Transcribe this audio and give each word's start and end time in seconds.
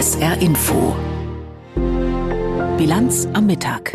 SR 0.00 0.40
Info. 0.40 0.94
Bilanz 2.76 3.26
am 3.32 3.46
Mittag. 3.46 3.90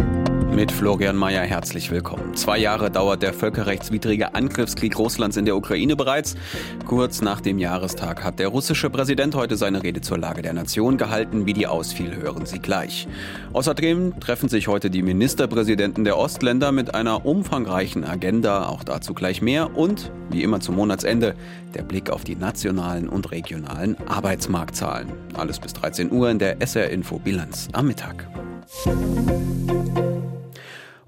Mit 0.56 0.72
Florian 0.72 1.18
Mayer 1.18 1.42
herzlich 1.42 1.90
willkommen. 1.90 2.36
Zwei 2.36 2.60
Jahre 2.60 2.92
dauert 2.92 3.24
der 3.24 3.34
völkerrechtswidrige 3.34 4.36
Angriffskrieg 4.36 5.00
Russlands 5.00 5.36
in 5.36 5.46
der 5.46 5.58
Ukraine 5.58 5.96
bereits. 5.96 6.36
Kurz 6.86 7.22
nach 7.22 7.42
dem 7.42 7.58
Jahrestag 7.58 8.24
hat 8.24 8.38
der 8.38 8.50
russische 8.50 8.92
Präsident 8.92 9.34
heute 9.34 9.58
seine 9.58 9.82
Rede 9.82 10.02
zur 10.02 10.20
Lage 10.20 10.44
der 10.44 10.54
Nation 10.54 10.98
gehalten. 10.98 11.48
Wie 11.48 11.54
die 11.54 11.66
ausfiel, 11.66 12.16
hören 12.16 12.46
Sie 12.46 12.60
gleich. 12.60 13.08
Außerdem 13.52 14.20
treffen 14.20 14.48
sich 14.48 14.68
heute 14.68 14.92
die 14.92 15.02
Ministerpräsidenten 15.02 16.04
der 16.04 16.20
Ostländer 16.20 16.72
mit 16.72 16.94
einer 16.94 17.26
umfangreichen 17.26 18.04
Agenda. 18.04 18.68
Auch 18.68 18.84
dazu 18.84 19.16
gleich 19.16 19.42
mehr. 19.42 19.76
Und, 19.76 20.12
wie 20.30 20.44
immer 20.44 20.60
zum 20.60 20.76
Monatsende, 20.76 21.34
der 21.74 21.82
Blick 21.82 22.12
auf 22.12 22.24
die 22.24 22.36
nationalen 22.36 23.10
und 23.10 23.32
regionalen 23.32 23.98
Arbeitsmarktzahlen. 24.08 25.12
Alles 25.34 25.60
bis 25.60 25.74
13 25.74 26.12
Uhr 26.12 26.30
in 26.30 26.38
der 26.38 26.62
SR 26.62 26.92
Info 26.92 27.18
Bilanz 27.18 27.70
am 27.74 27.88
Mittag. 27.88 28.28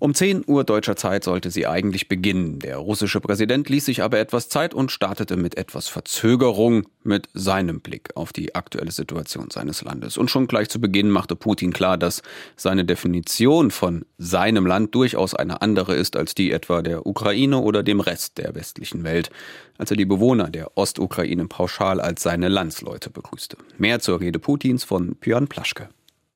Um 0.06 0.14
10 0.14 0.44
Uhr 0.46 0.64
deutscher 0.64 0.96
Zeit 0.96 1.24
sollte 1.24 1.50
sie 1.50 1.66
eigentlich 1.66 2.08
beginnen. 2.08 2.60
Der 2.60 2.78
russische 2.78 3.20
Präsident 3.20 3.70
ließ 3.70 3.86
sich 3.86 4.04
aber 4.04 4.20
etwas 4.20 4.50
Zeit 4.50 4.76
und 4.76 4.92
startete 4.92 5.36
mit 5.36 5.58
etwas 5.58 5.88
Verzögerung 5.88 6.84
mit 7.02 7.28
seinem 7.34 7.82
Blick 7.82 8.16
auf 8.16 8.32
die 8.32 8.54
aktuelle 8.54 8.92
Situation 8.92 9.50
seines 9.50 9.82
Landes. 9.82 10.16
Und 10.16 10.30
schon 10.30 10.46
gleich 10.46 10.70
zu 10.70 10.80
Beginn 10.80 11.10
machte 11.10 11.36
Putin 11.36 11.74
klar, 11.74 11.98
dass 11.98 12.22
seine 12.56 12.86
Definition 12.86 13.72
von 13.72 14.06
seinem 14.20 14.68
Land 14.68 14.94
durchaus 14.94 15.34
eine 15.34 15.64
andere 15.64 15.96
ist 15.96 16.16
als 16.16 16.36
die 16.36 16.52
etwa 16.52 16.84
der 16.84 17.08
Ukraine 17.08 17.58
oder 17.58 17.82
dem 17.82 18.00
Rest 18.00 18.38
der 18.38 18.54
westlichen 18.54 19.04
Welt, 19.04 19.32
als 19.80 19.90
er 19.90 19.98
die 19.98 20.06
Bewohner 20.06 20.52
der 20.52 20.78
Ostukraine 20.78 21.48
pauschal 21.48 22.00
als 22.00 22.22
seine 22.22 22.48
Landsleute 22.50 23.10
begrüßte. 23.10 23.58
Mehr 23.80 24.00
zur 24.00 24.20
Rede 24.20 24.38
Putins 24.38 24.84
von 24.84 25.16
Björn 25.16 25.48
Plaschke. 25.48 25.90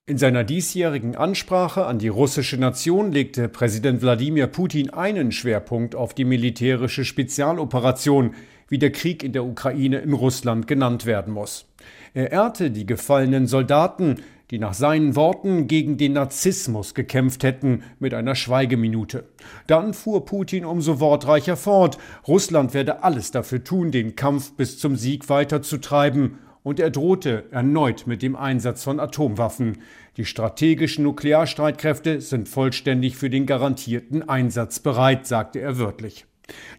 In 0.10 0.18
seiner 0.18 0.44
diesjährigen 0.44 1.16
Ansprache 1.16 1.86
an 1.86 2.00
die 2.00 2.08
russische 2.08 2.58
Nation 2.58 3.12
legte 3.12 3.48
Präsident 3.48 4.02
Wladimir 4.02 4.48
Putin 4.48 4.90
einen 4.90 5.32
Schwerpunkt 5.32 5.94
auf 5.94 6.16
die 6.16 6.26
militärische 6.26 7.06
Spezialoperation, 7.06 8.34
wie 8.70 8.80
der 8.80 8.92
Krieg 8.92 9.22
in 9.22 9.34
der 9.34 9.46
Ukraine 9.46 10.00
in 10.00 10.14
Russland 10.14 10.66
genannt 10.66 11.06
werden 11.06 11.32
muss. 11.32 11.68
Er 12.16 12.32
ehrte 12.32 12.72
die 12.72 12.88
gefallenen 12.88 13.46
Soldaten, 13.46 14.16
die 14.50 14.58
nach 14.58 14.74
seinen 14.74 15.16
Worten 15.16 15.68
gegen 15.68 15.98
den 15.98 16.14
Narzissmus 16.14 16.96
gekämpft 16.96 17.44
hätten, 17.44 17.84
mit 18.00 18.16
einer 18.16 18.34
Schweigeminute. 18.34 19.26
Dann 19.68 19.94
fuhr 19.94 20.26
Putin 20.26 20.66
umso 20.66 21.00
wortreicher 21.00 21.56
fort, 21.56 22.00
Russland 22.28 22.74
werde 22.74 23.04
alles 23.04 23.30
dafür 23.30 23.64
tun, 23.64 23.92
den 23.92 24.16
Kampf 24.16 24.54
bis 24.54 24.80
zum 24.80 24.96
Sieg 24.96 25.30
weiterzutreiben 25.30 26.40
und 26.64 26.80
er 26.80 26.90
drohte 26.90 27.46
erneut 27.52 28.08
mit 28.08 28.22
dem 28.22 28.36
Einsatz 28.36 28.84
von 28.84 29.00
Atomwaffen. 29.00 29.78
Die 30.18 30.26
strategischen 30.26 31.04
Nuklearstreitkräfte 31.04 32.22
sind 32.22 32.50
vollständig 32.50 33.18
für 33.18 33.30
den 33.30 33.46
garantierten 33.46 34.28
Einsatz 34.28 34.80
bereit, 34.80 35.26
sagte 35.28 35.60
er 35.60 35.78
wörtlich. 35.78 36.26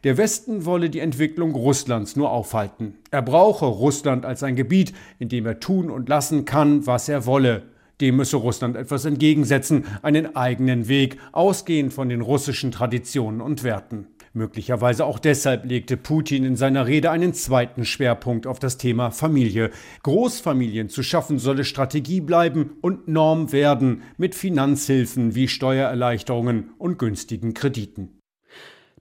Der 0.05 0.17
Westen 0.17 0.65
wolle 0.65 0.91
die 0.91 0.99
Entwicklung 0.99 1.55
Russlands 1.55 2.17
nur 2.17 2.31
aufhalten. 2.31 2.99
Er 3.11 3.23
brauche 3.23 3.67
Russland 3.67 4.27
als 4.27 4.43
ein 4.43 4.57
Gebiet, 4.57 4.93
in 5.19 5.29
dem 5.29 5.47
er 5.47 5.61
tun 5.61 5.91
und 5.91 6.09
lassen 6.09 6.45
kann, 6.45 6.87
was 6.87 7.09
er 7.09 7.27
wolle. 7.27 7.63
Dem 8.01 8.17
müsse 8.17 8.39
Russland 8.39 8.77
etwas 8.77 9.05
entgegensetzen, 9.05 9.85
einen 10.03 10.35
eigenen 10.35 10.89
Weg, 10.89 11.19
ausgehend 11.33 11.93
von 11.93 12.09
den 12.09 12.23
russischen 12.23 12.73
Traditionen 12.73 13.41
und 13.41 13.63
Werten. 13.63 14.07
Möglicherweise 14.33 15.07
auch 15.07 15.19
deshalb 15.19 15.65
legte 15.65 15.97
Putin 15.97 16.45
in 16.45 16.55
seiner 16.55 16.87
Rede 16.87 17.11
einen 17.11 17.35
zweiten 17.35 17.85
Schwerpunkt 17.85 18.47
auf 18.47 18.61
das 18.61 18.79
Thema 18.79 19.11
Familie. 19.11 19.73
Großfamilien 20.05 20.89
zu 20.89 21.03
schaffen 21.03 21.41
solle 21.41 21.65
Strategie 21.65 22.21
bleiben 22.21 22.77
und 22.81 23.09
Norm 23.09 23.51
werden 23.51 24.03
mit 24.19 24.37
Finanzhilfen 24.37 25.35
wie 25.35 25.49
Steuererleichterungen 25.49 26.71
und 26.79 26.97
günstigen 26.97 27.55
Krediten. 27.55 28.21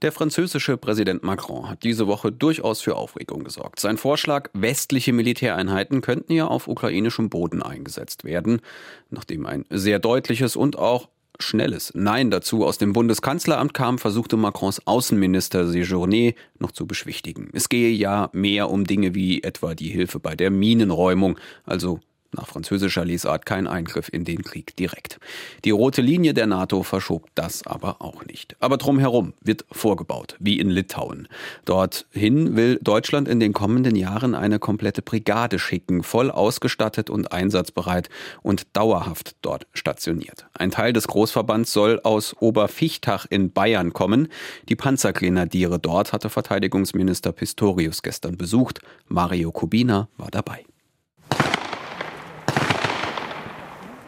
Der 0.02 0.10
französische 0.10 0.78
Präsident 0.78 1.22
Macron 1.22 1.68
hat 1.68 1.84
diese 1.84 2.06
Woche 2.08 2.32
durchaus 2.32 2.80
für 2.80 2.96
Aufregung 2.96 3.44
gesorgt. 3.44 3.78
Sein 3.78 3.98
Vorschlag, 3.98 4.48
westliche 4.54 5.12
Militäreinheiten 5.12 6.00
könnten 6.00 6.32
ja 6.32 6.46
auf 6.46 6.66
ukrainischem 6.66 7.28
Boden 7.28 7.62
eingesetzt 7.62 8.24
werden, 8.24 8.62
nachdem 9.10 9.46
ein 9.46 9.64
sehr 9.68 9.98
deutliches 9.98 10.56
und 10.56 10.76
auch 10.76 11.08
schnelles 11.42 11.92
Nein 11.94 12.30
dazu 12.30 12.64
aus 12.64 12.78
dem 12.78 12.92
Bundeskanzleramt 12.92 13.74
kam, 13.74 13.98
versuchte 13.98 14.36
Macrons 14.36 14.86
Außenminister 14.86 15.64
Séjourné 15.64 16.34
noch 16.58 16.72
zu 16.72 16.86
beschwichtigen. 16.86 17.50
Es 17.52 17.68
gehe 17.68 17.90
ja 17.90 18.30
mehr 18.32 18.70
um 18.70 18.84
Dinge 18.84 19.14
wie 19.14 19.42
etwa 19.42 19.74
die 19.74 19.88
Hilfe 19.88 20.20
bei 20.20 20.36
der 20.36 20.50
Minenräumung, 20.50 21.38
also 21.64 22.00
nach 22.32 22.46
französischer 22.46 23.04
Lesart 23.04 23.46
kein 23.46 23.66
Eingriff 23.66 24.08
in 24.12 24.24
den 24.24 24.42
Krieg 24.42 24.76
direkt. 24.76 25.18
Die 25.64 25.70
rote 25.70 26.02
Linie 26.02 26.34
der 26.34 26.46
NATO 26.46 26.82
verschob 26.82 27.28
das 27.34 27.66
aber 27.66 28.00
auch 28.00 28.24
nicht. 28.24 28.56
Aber 28.60 28.76
drumherum 28.76 29.34
wird 29.40 29.64
vorgebaut, 29.70 30.36
wie 30.38 30.58
in 30.58 30.70
Litauen. 30.70 31.28
Dorthin 31.64 32.56
will 32.56 32.78
Deutschland 32.82 33.28
in 33.28 33.40
den 33.40 33.52
kommenden 33.52 33.96
Jahren 33.96 34.34
eine 34.34 34.58
komplette 34.58 35.02
Brigade 35.02 35.58
schicken, 35.58 36.02
voll 36.02 36.30
ausgestattet 36.30 37.10
und 37.10 37.32
einsatzbereit 37.32 38.08
und 38.42 38.76
dauerhaft 38.76 39.36
dort 39.42 39.66
stationiert. 39.72 40.46
Ein 40.54 40.70
Teil 40.70 40.92
des 40.92 41.08
Großverbands 41.08 41.72
soll 41.72 42.00
aus 42.02 42.36
Oberfichtach 42.40 43.26
in 43.28 43.52
Bayern 43.52 43.92
kommen. 43.92 44.28
Die 44.68 44.76
Panzergrenadiere 44.76 45.78
dort 45.78 46.12
hatte 46.12 46.30
Verteidigungsminister 46.30 47.32
Pistorius 47.32 48.02
gestern 48.02 48.36
besucht. 48.36 48.80
Mario 49.08 49.50
Kubina 49.52 50.08
war 50.16 50.30
dabei. 50.30 50.64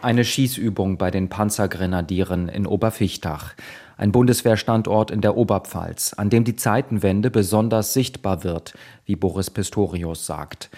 Eine 0.03 0.25
Schießübung 0.25 0.97
bei 0.97 1.11
den 1.11 1.29
Panzergrenadieren 1.29 2.49
in 2.49 2.67
Oberfichtach. 2.67 3.53
Ein 3.95 4.11
Bundeswehrstandort 4.11 5.11
in 5.11 5.21
der 5.21 5.37
Oberpfalz, 5.37 6.11
an 6.11 6.29
dem 6.29 6.43
die 6.43 6.57
Zeitenwende 6.57 7.31
besonders 7.31 7.93
sichtbar 7.93 8.43
wird, 8.43 8.73
wie 9.05 9.15
Boris 9.15 9.49
Pistorius 9.49 10.25
sagt. 10.25 10.69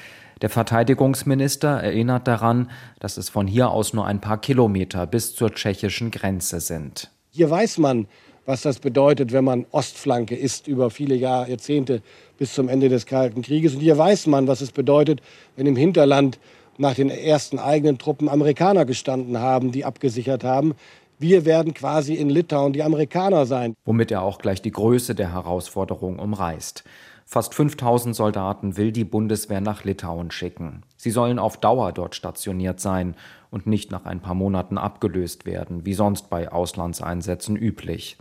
Der 0.44 0.52
Verteidigungsminister 0.52 1.70
erinnert 1.70 2.28
daran, 2.28 2.70
dass 3.00 3.18
es 3.18 3.30
von 3.30 3.48
hier 3.48 3.72
aus 3.72 3.94
nur 3.94 4.06
ein 4.06 4.22
paar 4.22 4.40
Kilometer 4.40 5.08
bis 5.08 5.34
zur 5.34 5.52
tschechischen 5.52 6.12
Grenze 6.12 6.60
sind. 6.60 7.10
Hier 7.32 7.50
weiß 7.50 7.80
man, 7.80 8.06
was 8.46 8.62
das 8.62 8.78
bedeutet, 8.78 9.34
wenn 9.34 9.44
man 9.44 9.66
Ostflanke 9.72 10.36
ist 10.36 10.68
über 10.68 10.92
viele 10.92 11.16
Jahr, 11.16 11.50
Jahrzehnte 11.50 12.04
bis 12.38 12.54
zum 12.54 12.70
Ende 12.70 12.90
des 12.90 13.08
Kalten 13.08 13.42
Krieges. 13.42 13.74
Und 13.74 13.82
hier 13.82 13.98
weiß 13.98 14.28
man, 14.28 14.48
was 14.48 14.62
es 14.62 14.72
bedeutet, 14.72 15.24
wenn 15.56 15.66
im 15.66 15.76
Hinterland 15.76 16.38
nach 16.80 16.96
den 16.96 17.10
ersten 17.10 17.60
eigenen 17.60 17.98
Truppen 17.98 18.30
Amerikaner 18.30 18.86
gestanden 18.86 19.40
haben, 19.40 19.72
die 19.72 19.86
abgesichert 19.86 20.44
haben. 20.44 20.74
Wir 21.18 21.46
werden 21.46 21.74
quasi 21.74 22.16
in 22.16 22.30
Litauen 22.30 22.74
die 22.74 22.84
Amerikaner 22.84 23.46
sein. 23.46 23.74
Womit 23.86 24.12
er 24.12 24.22
auch 24.22 24.38
gleich 24.38 24.62
die 24.62 24.72
Größe 24.72 25.16
der 25.16 25.32
Herausforderung 25.32 26.20
umreißt. 26.20 26.84
Fast 27.28 27.56
5000 27.56 28.16
Soldaten 28.16 28.78
will 28.78 28.92
die 28.92 29.04
Bundeswehr 29.04 29.62
nach 29.62 29.84
Litauen 29.84 30.30
schicken. 30.30 30.84
Sie 30.96 31.10
sollen 31.10 31.40
auf 31.40 31.58
Dauer 31.58 31.92
dort 31.92 32.16
stationiert 32.16 32.80
sein 32.80 33.16
und 33.50 33.66
nicht 33.66 33.92
nach 33.92 34.06
ein 34.06 34.20
paar 34.20 34.36
Monaten 34.36 34.78
abgelöst 34.78 35.46
werden, 35.46 35.86
wie 35.86 35.96
sonst 35.96 36.30
bei 36.30 36.52
Auslandseinsätzen 36.52 37.56
üblich. 37.56 38.18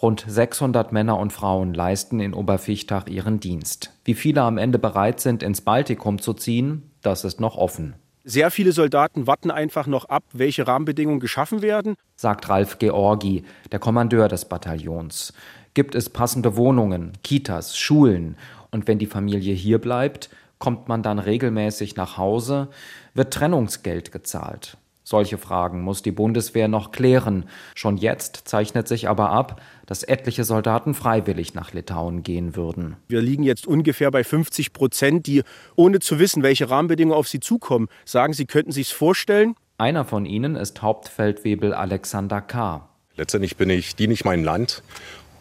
Rund 0.00 0.24
600 0.26 0.92
Männer 0.92 1.18
und 1.18 1.32
Frauen 1.32 1.74
leisten 1.74 2.20
in 2.20 2.34
Oberfichtach 2.34 3.06
ihren 3.08 3.40
Dienst. 3.40 3.92
Wie 4.04 4.14
viele 4.14 4.42
am 4.42 4.58
Ende 4.58 4.78
bereit 4.78 5.20
sind, 5.20 5.42
ins 5.42 5.62
Baltikum 5.62 6.18
zu 6.18 6.34
ziehen, 6.34 6.90
das 7.06 7.24
ist 7.24 7.40
noch 7.40 7.56
offen. 7.56 7.94
Sehr 8.24 8.50
viele 8.50 8.72
Soldaten 8.72 9.28
warten 9.28 9.52
einfach 9.52 9.86
noch 9.86 10.06
ab, 10.06 10.24
welche 10.32 10.66
Rahmenbedingungen 10.66 11.20
geschaffen 11.20 11.62
werden, 11.62 11.94
sagt 12.16 12.48
Ralf 12.48 12.78
Georgi, 12.78 13.44
der 13.70 13.78
Kommandeur 13.78 14.26
des 14.26 14.46
Bataillons. 14.46 15.32
Gibt 15.74 15.94
es 15.94 16.10
passende 16.10 16.56
Wohnungen, 16.56 17.12
Kitas, 17.22 17.78
Schulen? 17.78 18.36
Und 18.72 18.88
wenn 18.88 18.98
die 18.98 19.06
Familie 19.06 19.54
hier 19.54 19.78
bleibt, 19.78 20.28
kommt 20.58 20.88
man 20.88 21.04
dann 21.04 21.20
regelmäßig 21.20 21.94
nach 21.94 22.16
Hause? 22.18 22.68
Wird 23.14 23.32
Trennungsgeld 23.32 24.10
gezahlt? 24.10 24.76
Solche 25.08 25.38
Fragen 25.38 25.82
muss 25.82 26.02
die 26.02 26.10
Bundeswehr 26.10 26.66
noch 26.66 26.90
klären. 26.90 27.44
Schon 27.76 27.96
jetzt 27.96 28.48
zeichnet 28.48 28.88
sich 28.88 29.08
aber 29.08 29.30
ab, 29.30 29.62
dass 29.86 30.02
etliche 30.02 30.42
Soldaten 30.42 30.94
freiwillig 30.94 31.54
nach 31.54 31.72
Litauen 31.72 32.24
gehen 32.24 32.56
würden. 32.56 32.96
Wir 33.06 33.22
liegen 33.22 33.44
jetzt 33.44 33.68
ungefähr 33.68 34.10
bei 34.10 34.24
50 34.24 34.72
Prozent, 34.72 35.28
die 35.28 35.44
ohne 35.76 36.00
zu 36.00 36.18
wissen, 36.18 36.42
welche 36.42 36.70
Rahmenbedingungen 36.70 37.16
auf 37.16 37.28
sie 37.28 37.38
zukommen, 37.38 37.86
sagen, 38.04 38.32
sie 38.32 38.46
könnten 38.46 38.72
sich 38.72 38.94
vorstellen. 38.94 39.54
Einer 39.78 40.04
von 40.04 40.26
ihnen 40.26 40.56
ist 40.56 40.82
Hauptfeldwebel 40.82 41.72
Alexander 41.72 42.40
K. 42.40 42.88
Letztendlich 43.14 43.56
bin 43.56 43.70
ich, 43.70 43.94
diene 43.94 44.12
ich 44.12 44.24
mein 44.24 44.42
Land 44.42 44.82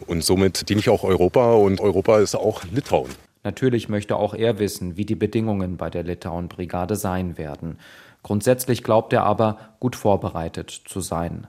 und 0.06 0.24
somit 0.24 0.70
diene 0.70 0.80
ich 0.80 0.90
auch 0.90 1.04
Europa 1.04 1.56
und 1.56 1.82
Europa 1.82 2.20
ist 2.20 2.36
auch 2.36 2.64
Litauen. 2.66 3.10
Natürlich 3.44 3.90
möchte 3.90 4.16
auch 4.16 4.36
er 4.36 4.60
wissen, 4.60 4.96
wie 4.98 5.06
die 5.06 5.16
Bedingungen 5.16 5.78
bei 5.78 5.90
der 5.90 6.04
Litauen-Brigade 6.04 6.96
sein 6.96 7.40
werden. 7.40 7.78
Grundsätzlich 8.26 8.82
glaubt 8.82 9.14
er 9.14 9.24
aber, 9.24 9.60
gut 9.80 9.96
vorbereitet 9.96 10.72
zu 10.72 11.00
sein. 11.00 11.46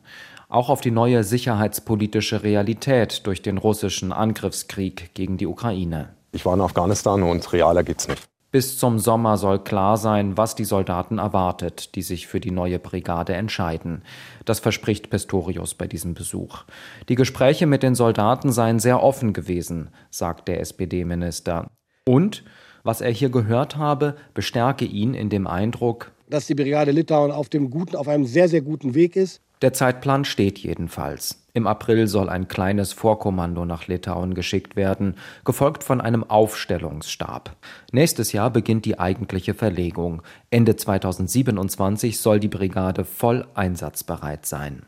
Auch 0.51 0.69
auf 0.69 0.83
die 0.83 0.91
neue 0.91 1.25
sicherheitspolitische 1.25 2.43
Realität 2.43 3.27
durch 3.27 3.41
den 3.41 3.57
russischen 3.57 4.13
Angriffskrieg 4.13 5.15
gegen 5.15 5.39
die 5.39 5.47
Ukraine. 5.47 6.11
Ich 6.33 6.45
war 6.45 6.53
in 6.53 6.61
Afghanistan 6.61 7.23
und 7.23 7.51
realer 7.55 7.83
geht's 7.83 8.09
nicht. 8.09 8.29
Bis 8.53 8.79
zum 8.79 8.99
Sommer 8.99 9.39
soll 9.39 9.59
klar 9.61 9.97
sein, 9.97 10.37
was 10.37 10.55
die 10.55 10.67
Soldaten 10.67 11.17
erwartet, 11.17 11.95
die 11.95 12.03
sich 12.03 12.27
für 12.27 12.41
die 12.41 12.51
neue 12.51 12.79
Brigade 12.79 13.33
entscheiden. 13.33 14.03
Das 14.45 14.61
verspricht 14.61 15.09
Pistorius 15.09 15.73
bei 15.73 15.87
diesem 15.87 16.13
Besuch. 16.13 16.65
Die 17.09 17.15
Gespräche 17.15 17.67
mit 17.67 17.83
den 17.83 17.95
Soldaten 17.95 18.53
seien 18.53 18.81
sehr 18.81 19.03
offen 19.03 19.33
gewesen, 19.33 19.89
sagt 20.11 20.47
der 20.47 20.61
SPD-Minister. 20.61 21.71
Und, 22.07 22.45
was 22.83 23.01
er 23.01 23.13
hier 23.13 23.31
gehört 23.31 23.79
habe, 23.79 24.15
bestärke 24.35 24.85
ihn 24.85 25.15
in 25.15 25.31
dem 25.31 25.47
Eindruck, 25.47 26.13
dass 26.29 26.47
die 26.47 26.55
Brigade 26.55 26.91
Litauen 26.91 27.31
auf 27.31 27.49
dem 27.49 27.71
guten, 27.71 27.97
auf 27.97 28.09
einem 28.09 28.25
sehr, 28.25 28.49
sehr 28.49 28.63
guten 28.63 28.95
Weg 28.95 29.17
ist. 29.17 29.41
Der 29.63 29.73
Zeitplan 29.73 30.27
steht 30.27 30.59
jedenfalls. 30.59 31.47
Im 31.55 31.67
April 31.67 32.07
soll 32.09 32.29
ein 32.29 32.49
kleines 32.49 32.93
Vorkommando 32.93 33.65
nach 33.65 33.87
Litauen 33.87 34.35
geschickt 34.35 34.77
werden, 34.77 35.15
gefolgt 35.47 35.83
von 35.83 36.03
einem 36.03 36.23
Aufstellungsstab. 36.25 37.57
Nächstes 37.91 38.33
Jahr 38.33 38.51
beginnt 38.51 38.85
die 38.85 38.99
eigentliche 38.99 39.55
Verlegung. 39.55 40.21
Ende 40.51 40.77
2027 40.77 42.19
soll 42.19 42.39
die 42.39 42.49
Brigade 42.49 43.07
voll 43.07 43.47
einsatzbereit 43.55 44.45
sein. 44.45 44.83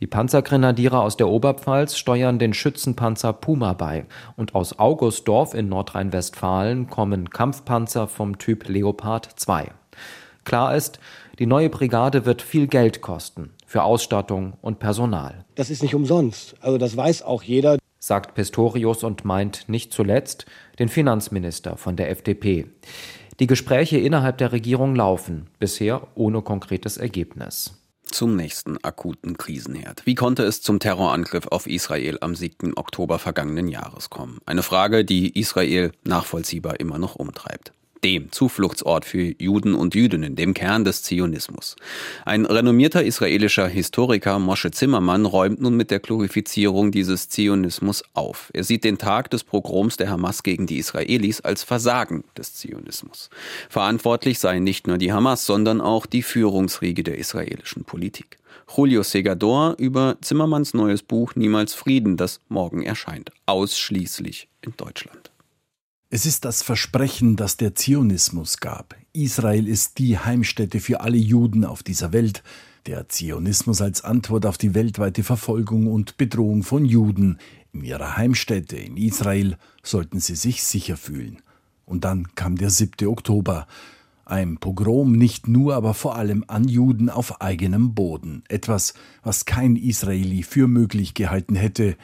Die 0.00 0.08
Panzergrenadiere 0.08 1.00
aus 1.00 1.16
der 1.16 1.28
Oberpfalz 1.28 1.96
steuern 1.96 2.40
den 2.40 2.52
Schützenpanzer 2.52 3.32
Puma 3.32 3.74
bei 3.74 4.06
und 4.36 4.56
aus 4.56 4.76
Augustdorf 4.80 5.54
in 5.54 5.68
Nordrhein-Westfalen 5.68 6.88
kommen 6.88 7.30
Kampfpanzer 7.30 8.08
vom 8.08 8.38
Typ 8.38 8.68
Leopard 8.68 9.28
2. 9.36 9.70
Klar 10.44 10.76
ist, 10.76 11.00
die 11.38 11.46
neue 11.46 11.70
Brigade 11.70 12.26
wird 12.26 12.42
viel 12.42 12.66
Geld 12.66 13.00
kosten 13.00 13.50
für 13.66 13.82
Ausstattung 13.82 14.52
und 14.60 14.78
Personal. 14.78 15.44
Das 15.56 15.68
ist 15.68 15.82
nicht 15.82 15.94
umsonst. 15.96 16.54
Also 16.60 16.78
das 16.78 16.96
weiß 16.96 17.22
auch 17.22 17.42
jeder. 17.42 17.78
Sagt 17.98 18.34
Pistorius 18.34 19.02
und 19.02 19.24
meint 19.24 19.68
nicht 19.68 19.92
zuletzt 19.92 20.46
den 20.78 20.88
Finanzminister 20.88 21.76
von 21.76 21.96
der 21.96 22.10
FDP. 22.10 22.66
Die 23.40 23.46
Gespräche 23.48 23.98
innerhalb 23.98 24.38
der 24.38 24.52
Regierung 24.52 24.94
laufen, 24.94 25.48
bisher 25.58 26.06
ohne 26.14 26.42
konkretes 26.42 26.98
Ergebnis. 26.98 27.80
Zum 28.04 28.36
nächsten 28.36 28.76
akuten 28.84 29.36
Krisenherd. 29.38 30.06
Wie 30.06 30.14
konnte 30.14 30.44
es 30.44 30.62
zum 30.62 30.78
Terrorangriff 30.78 31.48
auf 31.48 31.66
Israel 31.66 32.18
am 32.20 32.36
7. 32.36 32.76
Oktober 32.76 33.18
vergangenen 33.18 33.66
Jahres 33.66 34.08
kommen? 34.08 34.38
Eine 34.46 34.62
Frage, 34.62 35.04
die 35.04 35.36
Israel 35.36 35.90
nachvollziehbar 36.04 36.78
immer 36.78 36.98
noch 36.98 37.16
umtreibt 37.16 37.72
dem 38.04 38.30
Zufluchtsort 38.30 39.06
für 39.06 39.34
Juden 39.40 39.74
und 39.74 39.94
Jüdinnen, 39.94 40.36
dem 40.36 40.52
Kern 40.52 40.84
des 40.84 41.02
Zionismus. 41.02 41.74
Ein 42.26 42.44
renommierter 42.44 43.02
israelischer 43.02 43.66
Historiker, 43.66 44.38
Moshe 44.38 44.70
Zimmermann, 44.70 45.24
räumt 45.24 45.62
nun 45.62 45.74
mit 45.74 45.90
der 45.90 46.00
Glorifizierung 46.00 46.92
dieses 46.92 47.30
Zionismus 47.30 48.04
auf. 48.12 48.50
Er 48.52 48.62
sieht 48.62 48.84
den 48.84 48.98
Tag 48.98 49.30
des 49.30 49.42
Pogroms 49.42 49.96
der 49.96 50.10
Hamas 50.10 50.42
gegen 50.42 50.66
die 50.66 50.78
Israelis 50.78 51.40
als 51.40 51.62
Versagen 51.62 52.24
des 52.36 52.54
Zionismus. 52.54 53.30
Verantwortlich 53.70 54.38
sei 54.38 54.58
nicht 54.58 54.86
nur 54.86 54.98
die 54.98 55.12
Hamas, 55.12 55.46
sondern 55.46 55.80
auch 55.80 56.04
die 56.04 56.22
Führungsriege 56.22 57.02
der 57.02 57.16
israelischen 57.16 57.84
Politik. 57.84 58.36
Julio 58.76 59.02
Segador 59.02 59.76
über 59.78 60.16
Zimmermanns 60.20 60.74
neues 60.74 61.02
Buch 61.02 61.36
Niemals 61.36 61.72
Frieden, 61.74 62.18
das 62.18 62.40
morgen 62.48 62.82
erscheint, 62.82 63.30
ausschließlich 63.46 64.48
in 64.60 64.74
Deutschland. 64.76 65.33
Es 66.14 66.26
ist 66.26 66.44
das 66.44 66.62
Versprechen, 66.62 67.34
das 67.34 67.56
der 67.56 67.74
Zionismus 67.74 68.58
gab. 68.58 68.94
Israel 69.12 69.66
ist 69.66 69.98
die 69.98 70.16
Heimstätte 70.16 70.78
für 70.78 71.00
alle 71.00 71.16
Juden 71.16 71.64
auf 71.64 71.82
dieser 71.82 72.12
Welt. 72.12 72.44
Der 72.86 73.08
Zionismus 73.08 73.82
als 73.82 74.04
Antwort 74.04 74.46
auf 74.46 74.56
die 74.56 74.74
weltweite 74.74 75.24
Verfolgung 75.24 75.88
und 75.88 76.16
Bedrohung 76.16 76.62
von 76.62 76.84
Juden. 76.84 77.38
In 77.72 77.82
ihrer 77.82 78.16
Heimstätte 78.16 78.76
in 78.76 78.96
Israel 78.96 79.56
sollten 79.82 80.20
sie 80.20 80.36
sich 80.36 80.62
sicher 80.62 80.96
fühlen. 80.96 81.42
Und 81.84 82.04
dann 82.04 82.32
kam 82.36 82.58
der 82.58 82.70
7. 82.70 83.08
Oktober. 83.08 83.66
Ein 84.24 84.58
Pogrom 84.58 85.14
nicht 85.14 85.48
nur, 85.48 85.74
aber 85.74 85.94
vor 85.94 86.14
allem 86.14 86.44
an 86.46 86.68
Juden 86.68 87.10
auf 87.10 87.40
eigenem 87.40 87.92
Boden. 87.96 88.44
Etwas, 88.48 88.94
was 89.24 89.46
kein 89.46 89.74
Israeli 89.74 90.44
für 90.44 90.68
möglich 90.68 91.14
gehalten 91.14 91.56
hätte. 91.56 91.96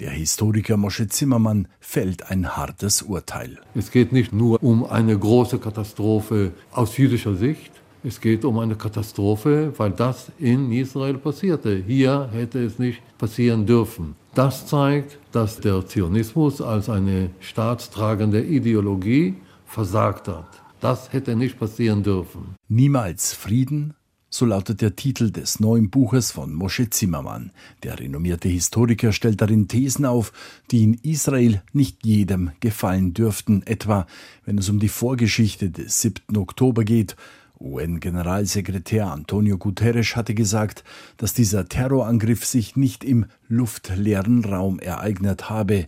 Der 0.00 0.12
Historiker 0.12 0.78
Mosche 0.78 1.08
Zimmermann 1.08 1.68
fällt 1.78 2.30
ein 2.30 2.56
hartes 2.56 3.02
Urteil. 3.02 3.58
Es 3.74 3.90
geht 3.90 4.12
nicht 4.12 4.32
nur 4.32 4.62
um 4.62 4.84
eine 4.84 5.18
große 5.18 5.58
Katastrophe 5.58 6.52
aus 6.72 6.96
jüdischer 6.96 7.34
Sicht, 7.34 7.70
es 8.02 8.18
geht 8.18 8.46
um 8.46 8.58
eine 8.58 8.76
Katastrophe, 8.76 9.74
weil 9.76 9.90
das 9.90 10.32
in 10.38 10.72
Israel 10.72 11.18
passierte. 11.18 11.84
Hier 11.86 12.30
hätte 12.32 12.64
es 12.64 12.78
nicht 12.78 13.02
passieren 13.18 13.66
dürfen. 13.66 14.16
Das 14.34 14.66
zeigt, 14.66 15.18
dass 15.32 15.60
der 15.60 15.84
Zionismus 15.86 16.62
als 16.62 16.88
eine 16.88 17.28
staatstragende 17.40 18.42
Ideologie 18.42 19.34
versagt 19.66 20.28
hat. 20.28 20.62
Das 20.80 21.12
hätte 21.12 21.36
nicht 21.36 21.58
passieren 21.58 22.02
dürfen. 22.02 22.54
Niemals 22.68 23.34
Frieden, 23.34 23.92
so 24.30 24.46
lautet 24.46 24.80
der 24.80 24.94
Titel 24.94 25.32
des 25.32 25.58
neuen 25.58 25.90
Buches 25.90 26.30
von 26.30 26.54
Moshe 26.54 26.88
Zimmermann. 26.88 27.50
Der 27.82 27.98
renommierte 27.98 28.48
Historiker 28.48 29.12
stellt 29.12 29.40
darin 29.40 29.66
Thesen 29.66 30.06
auf, 30.06 30.32
die 30.70 30.84
in 30.84 30.94
Israel 31.02 31.62
nicht 31.72 32.06
jedem 32.06 32.52
gefallen 32.60 33.12
dürften, 33.12 33.66
etwa 33.66 34.06
wenn 34.44 34.56
es 34.56 34.68
um 34.68 34.78
die 34.78 34.88
Vorgeschichte 34.88 35.70
des 35.70 36.00
7. 36.00 36.36
Oktober 36.36 36.84
geht. 36.84 37.16
UN-Generalsekretär 37.60 39.10
Antonio 39.10 39.58
Guterres 39.58 40.16
hatte 40.16 40.34
gesagt, 40.34 40.84
dass 41.18 41.34
dieser 41.34 41.68
Terrorangriff 41.68 42.46
sich 42.46 42.76
nicht 42.76 43.04
im 43.04 43.26
luftleeren 43.48 44.44
Raum 44.44 44.78
ereignet 44.78 45.50
habe. 45.50 45.86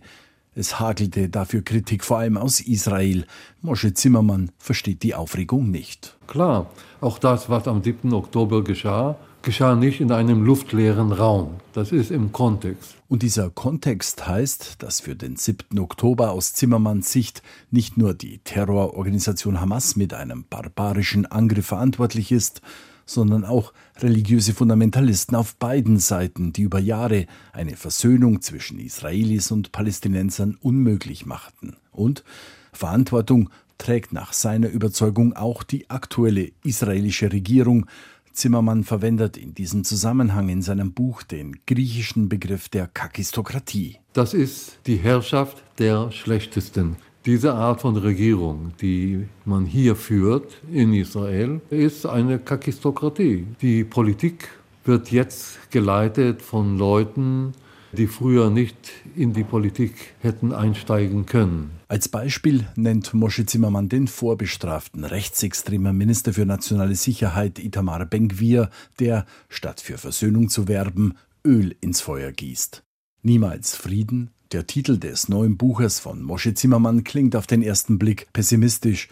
Es 0.55 0.79
hagelte 0.79 1.29
dafür 1.29 1.63
Kritik 1.63 2.03
vor 2.03 2.19
allem 2.19 2.37
aus 2.37 2.59
Israel. 2.59 3.25
Mosche 3.61 3.93
Zimmermann 3.93 4.51
versteht 4.59 5.01
die 5.01 5.15
Aufregung 5.15 5.71
nicht. 5.71 6.15
Klar, 6.27 6.69
auch 7.01 7.17
das, 7.17 7.49
was 7.49 7.67
am 7.67 7.81
7. 7.81 8.13
Oktober 8.13 8.63
geschah, 8.63 9.17
geschah 9.41 9.75
nicht 9.75 9.99
in 9.99 10.11
einem 10.11 10.43
luftleeren 10.43 11.11
Raum. 11.11 11.55
Das 11.73 11.91
ist 11.91 12.11
im 12.11 12.31
Kontext. 12.31 12.95
Und 13.09 13.23
dieser 13.23 13.49
Kontext 13.49 14.27
heißt, 14.27 14.83
dass 14.83 15.01
für 15.01 15.15
den 15.15 15.37
7. 15.37 15.79
Oktober 15.79 16.31
aus 16.31 16.53
Zimmermanns 16.53 17.11
Sicht 17.11 17.41
nicht 17.71 17.97
nur 17.97 18.13
die 18.13 18.39
Terrororganisation 18.39 19.59
Hamas 19.59 19.95
mit 19.95 20.13
einem 20.13 20.45
barbarischen 20.49 21.25
Angriff 21.25 21.65
verantwortlich 21.65 22.31
ist, 22.31 22.61
sondern 23.05 23.45
auch 23.45 23.73
religiöse 23.97 24.53
Fundamentalisten 24.53 25.35
auf 25.35 25.55
beiden 25.55 25.99
Seiten, 25.99 26.53
die 26.53 26.63
über 26.63 26.79
Jahre 26.79 27.25
eine 27.51 27.75
Versöhnung 27.75 28.41
zwischen 28.41 28.79
Israelis 28.79 29.51
und 29.51 29.71
Palästinensern 29.71 30.57
unmöglich 30.61 31.25
machten. 31.25 31.75
Und 31.91 32.23
Verantwortung 32.71 33.49
trägt 33.77 34.13
nach 34.13 34.33
seiner 34.33 34.69
Überzeugung 34.69 35.33
auch 35.33 35.63
die 35.63 35.89
aktuelle 35.89 36.51
israelische 36.63 37.31
Regierung. 37.31 37.85
Zimmermann 38.31 38.83
verwendet 38.83 39.37
in 39.37 39.53
diesem 39.53 39.83
Zusammenhang 39.83 40.49
in 40.49 40.61
seinem 40.61 40.93
Buch 40.93 41.21
den 41.21 41.59
griechischen 41.67 42.29
Begriff 42.29 42.67
der 42.69 42.87
Kakistokratie. 42.87 43.97
Das 44.13 44.33
ist 44.33 44.79
die 44.87 44.97
Herrschaft 44.97 45.63
der 45.77 46.11
Schlechtesten. 46.11 46.95
Diese 47.25 47.53
Art 47.53 47.79
von 47.79 47.95
Regierung, 47.95 48.73
die 48.81 49.25
man 49.45 49.65
hier 49.65 49.95
führt 49.95 50.57
in 50.69 50.93
Israel, 50.93 51.61
ist 51.69 52.05
eine 52.05 52.37
Kakistokratie. 52.37 53.47
Die 53.61 53.85
Politik 53.85 54.49
wird 54.83 55.09
jetzt 55.09 55.71
geleitet 55.71 56.41
von 56.41 56.77
Leuten, 56.77 57.53
die 57.93 58.07
früher 58.07 58.49
nicht 58.49 58.75
in 59.15 59.31
die 59.31 59.45
Politik 59.45 59.93
hätten 60.19 60.51
einsteigen 60.51 61.25
können. 61.25 61.71
Als 61.87 62.09
Beispiel 62.09 62.67
nennt 62.75 63.13
Moshe 63.13 63.45
Zimmermann 63.45 63.87
den 63.87 64.09
vorbestraften 64.09 65.05
rechtsextremen 65.05 65.95
Minister 65.95 66.33
für 66.33 66.45
nationale 66.45 66.95
Sicherheit 66.95 67.57
Itamar 67.57 68.05
Ben-Gvir, 68.05 68.69
der, 68.99 69.25
statt 69.47 69.79
für 69.79 69.97
Versöhnung 69.97 70.49
zu 70.49 70.67
werben, 70.67 71.13
Öl 71.45 71.73
ins 71.79 72.01
Feuer 72.01 72.33
gießt. 72.33 72.83
Niemals 73.21 73.77
Frieden, 73.77 74.31
der 74.53 74.67
Titel 74.67 74.97
des 74.97 75.29
neuen 75.29 75.57
Buches 75.57 75.99
von 75.99 76.21
Mosche 76.21 76.53
Zimmermann 76.53 77.03
klingt 77.03 77.35
auf 77.35 77.47
den 77.47 77.63
ersten 77.63 77.97
Blick 77.97 78.31
pessimistisch, 78.33 79.09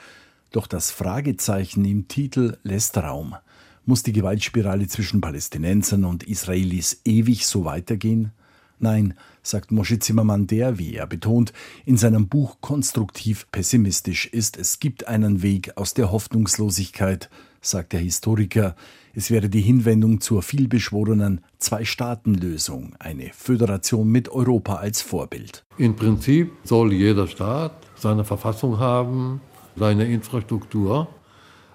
doch 0.52 0.68
das 0.68 0.92
Fragezeichen 0.92 1.84
im 1.84 2.08
Titel 2.08 2.58
lässt 2.64 2.98
Raum. 2.98 3.36
Muss 3.86 4.04
die 4.04 4.14
Gewaltspirale 4.14 4.88
zwischen 4.88 5.20
Palästinensern 5.20 6.06
und 6.06 6.24
Israelis 6.24 7.02
ewig 7.06 7.48
so 7.48 7.66
weitergehen? 7.66 8.32
Nein, 8.82 9.14
sagt 9.44 9.72
Mosche 9.72 10.00
Zimmermann, 10.00 10.48
der, 10.48 10.80
wie 10.80 10.96
er 10.96 11.06
betont, 11.06 11.54
in 11.86 11.98
seinem 11.98 12.28
Buch 12.28 12.58
konstruktiv 12.62 13.48
pessimistisch 13.52 14.26
ist. 14.26 14.58
Es 14.58 14.80
gibt 14.80 15.08
einen 15.08 15.44
Weg 15.44 15.78
aus 15.78 15.94
der 15.94 16.12
Hoffnungslosigkeit, 16.12 17.30
sagt 17.62 17.94
der 17.94 18.00
Historiker. 18.00 18.76
Es 19.14 19.30
wäre 19.30 19.50
die 19.50 19.62
Hinwendung 19.62 20.20
zur 20.20 20.42
vielbeschworenen 20.42 21.42
Zwei-Staaten-Lösung, 21.60 22.96
eine 22.98 23.32
Föderation 23.34 24.08
mit 24.08 24.30
Europa 24.30 24.76
als 24.76 25.02
Vorbild. 25.02 25.64
Im 25.78 25.96
Prinzip 25.96 26.52
soll 26.64 26.94
jeder 26.94 27.28
Staat 27.28 27.74
seine 27.96 28.24
Verfassung 28.24 28.80
haben, 28.80 29.42
seine 29.76 30.06
Infrastruktur, 30.06 31.08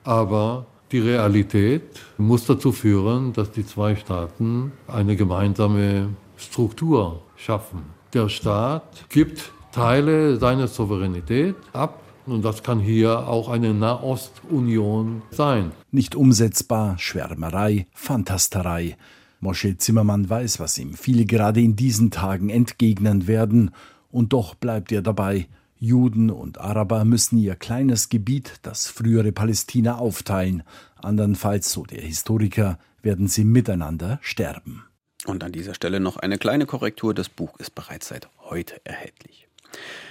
aber 0.02 0.66
die 0.92 1.00
Realität 1.00 1.82
muss 2.16 2.46
dazu 2.46 2.72
führen, 2.72 3.32
dass 3.32 3.50
die 3.50 3.66
zwei 3.66 3.96
Staaten 3.96 4.72
eine 4.86 5.16
gemeinsame 5.16 6.10
Struktur 6.36 7.22
schaffen. 7.36 7.82
Der 8.12 8.28
Staat 8.28 9.08
gibt 9.08 9.52
Teile 9.72 10.38
seiner 10.38 10.68
Souveränität 10.68 11.56
ab 11.72 12.00
Und 12.26 12.44
das 12.44 12.62
kann 12.62 12.80
hier 12.80 13.28
auch 13.28 13.48
eine 13.48 13.72
Nahostunion 13.72 15.22
sein. 15.30 15.70
Nicht 15.92 16.16
umsetzbar, 16.16 16.98
Schwärmerei, 16.98 17.86
Fantasterei. 17.92 18.96
Mosche 19.38 19.76
Zimmermann 19.76 20.28
weiß, 20.28 20.58
was 20.58 20.76
ihm 20.78 20.94
viele 20.94 21.24
gerade 21.24 21.60
in 21.60 21.76
diesen 21.76 22.10
Tagen 22.10 22.50
entgegnen 22.50 23.28
werden. 23.28 23.70
Und 24.10 24.32
doch 24.32 24.54
bleibt 24.54 24.90
er 24.90 25.02
dabei, 25.02 25.46
Juden 25.78 26.30
und 26.30 26.58
Araber 26.58 27.04
müssen 27.04 27.38
ihr 27.38 27.54
kleines 27.54 28.08
Gebiet, 28.08 28.54
das 28.62 28.88
frühere 28.88 29.30
Palästina, 29.30 29.98
aufteilen. 29.98 30.62
Andernfalls, 30.96 31.70
so 31.70 31.84
der 31.84 32.00
Historiker, 32.00 32.78
werden 33.02 33.28
sie 33.28 33.44
miteinander 33.44 34.18
sterben. 34.22 34.85
Und 35.26 35.42
an 35.42 35.52
dieser 35.52 35.74
Stelle 35.74 35.98
noch 35.98 36.16
eine 36.16 36.38
kleine 36.38 36.66
Korrektur. 36.66 37.12
Das 37.12 37.28
Buch 37.28 37.58
ist 37.58 37.74
bereits 37.74 38.08
seit 38.08 38.28
heute 38.38 38.80
erhältlich. 38.84 39.45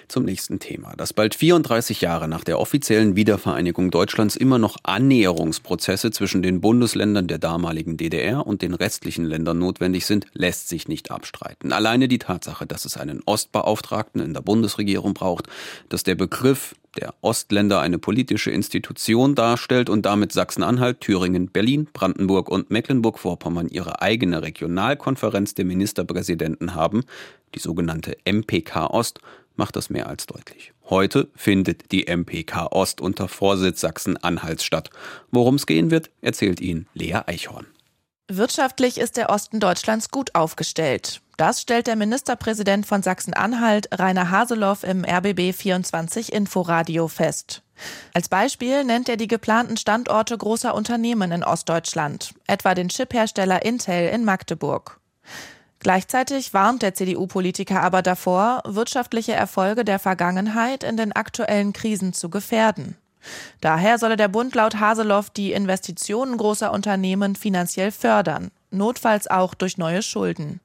Zum 0.08 0.24
nächsten 0.24 0.60
Thema. 0.60 0.94
Dass 0.96 1.14
bald 1.14 1.34
34 1.34 2.02
Jahre 2.02 2.28
nach 2.28 2.44
der 2.44 2.60
offiziellen 2.60 3.16
Wiedervereinigung 3.16 3.90
Deutschlands 3.90 4.36
immer 4.36 4.60
noch 4.60 4.78
Annäherungsprozesse 4.84 6.12
zwischen 6.12 6.44
den 6.44 6.62
Bundesländern 6.62 7.28
der 7.28 7.40
damaligen 7.40 7.98
DDR 7.98 8.46
und 8.46 8.62
den 8.62 8.76
restlichen 8.76 9.26
Ländern 9.26 9.58
notwendig 9.58 10.06
sind, 10.06 10.28
lässt 10.34 10.70
sich 10.70 10.88
nicht 10.88 11.10
abstreiten. 11.10 11.74
Alleine 11.74 12.08
die 12.08 12.20
Tatsache, 12.20 12.68
dass 12.68 12.86
es 12.86 12.98
einen 12.98 13.22
Ostbeauftragten 13.26 14.22
in 14.22 14.34
der 14.34 14.42
Bundesregierung 14.42 15.16
braucht, 15.16 15.48
dass 15.90 16.04
der 16.04 16.16
Begriff 16.16 16.76
der 16.98 17.14
Ostländer 17.22 17.82
eine 17.82 17.98
politische 17.98 18.52
Institution 18.52 19.36
darstellt 19.36 19.90
und 19.90 20.06
damit 20.06 20.32
Sachsen-Anhalt, 20.32 21.02
Thüringen, 21.02 21.48
Berlin, 21.48 21.88
Brandenburg 21.92 22.50
und 22.50 22.70
Mecklenburg-Vorpommern 22.70 23.68
ihre 23.68 24.02
eigene 24.02 24.42
Regionalkonferenz 24.42 25.56
der 25.56 25.66
Ministerpräsidenten 25.66 26.76
haben, 26.76 27.04
die 27.54 27.60
sogenannte 27.60 28.18
MPK 28.26 28.88
Ost, 28.88 29.20
macht 29.58 29.76
das 29.76 29.90
mehr 29.90 30.08
als 30.08 30.26
deutlich. 30.26 30.74
Heute 30.90 31.30
findet 31.36 31.92
die 31.92 32.08
MPK 32.08 32.68
Ost 32.72 33.02
unter 33.02 33.28
Vorsitz 33.28 33.82
Sachsen-Anhalts 33.82 34.64
statt. 34.64 34.90
Worum 35.32 35.56
es 35.56 35.66
gehen 35.66 35.92
wird, 35.92 36.12
erzählt 36.22 36.62
Ihnen 36.62 36.88
Lea 36.94 37.22
Eichhorn. 37.26 37.68
Wirtschaftlich 38.28 38.98
ist 38.98 39.18
der 39.18 39.30
Osten 39.30 39.60
Deutschlands 39.60 40.10
gut 40.10 40.34
aufgestellt. 40.34 41.22
Das 41.38 41.62
stellt 41.62 41.86
der 41.86 41.96
Ministerpräsident 41.96 42.86
von 42.88 43.04
Sachsen-Anhalt, 43.04 43.90
Rainer 43.92 44.32
Haseloff, 44.32 44.84
im 44.84 45.06
RBB 45.06 45.54
24 45.54 46.34
Inforadio 46.34 47.08
fest. 47.08 47.62
Als 48.14 48.30
Beispiel 48.30 48.84
nennt 48.84 49.10
er 49.10 49.18
die 49.18 49.28
geplanten 49.28 49.78
Standorte 49.78 50.38
großer 50.38 50.74
Unternehmen 50.74 51.32
in 51.32 51.44
Ostdeutschland, 51.44 52.34
etwa 52.48 52.74
den 52.74 52.88
Chiphersteller 52.88 53.66
Intel 53.66 54.10
in 54.10 54.24
Magdeburg. 54.24 55.00
Gleichzeitig 55.86 56.52
warnt 56.56 56.82
der 56.82 56.96
CDU-Politiker 56.96 57.84
aber 57.84 58.02
davor, 58.02 58.64
wirtschaftliche 58.66 59.34
Erfolge 59.34 59.86
der 59.86 60.00
Vergangenheit 60.00 60.84
in 60.84 60.98
den 60.98 61.12
aktuellen 61.12 61.74
Krisen 61.74 62.12
zu 62.12 62.32
gefährden. 62.32 62.98
Daher 63.62 64.00
solle 64.00 64.16
der 64.16 64.28
Bund 64.28 64.56
laut 64.56 64.80
Haseloff 64.80 65.30
die 65.30 65.52
Investitionen 65.52 66.38
großer 66.38 66.74
Unternehmen 66.74 67.36
finanziell 67.36 67.92
fördern, 67.92 68.50
notfalls 68.72 69.28
auch 69.28 69.54
durch 69.54 69.78
neue 69.78 70.02
Schulden. 70.02 70.60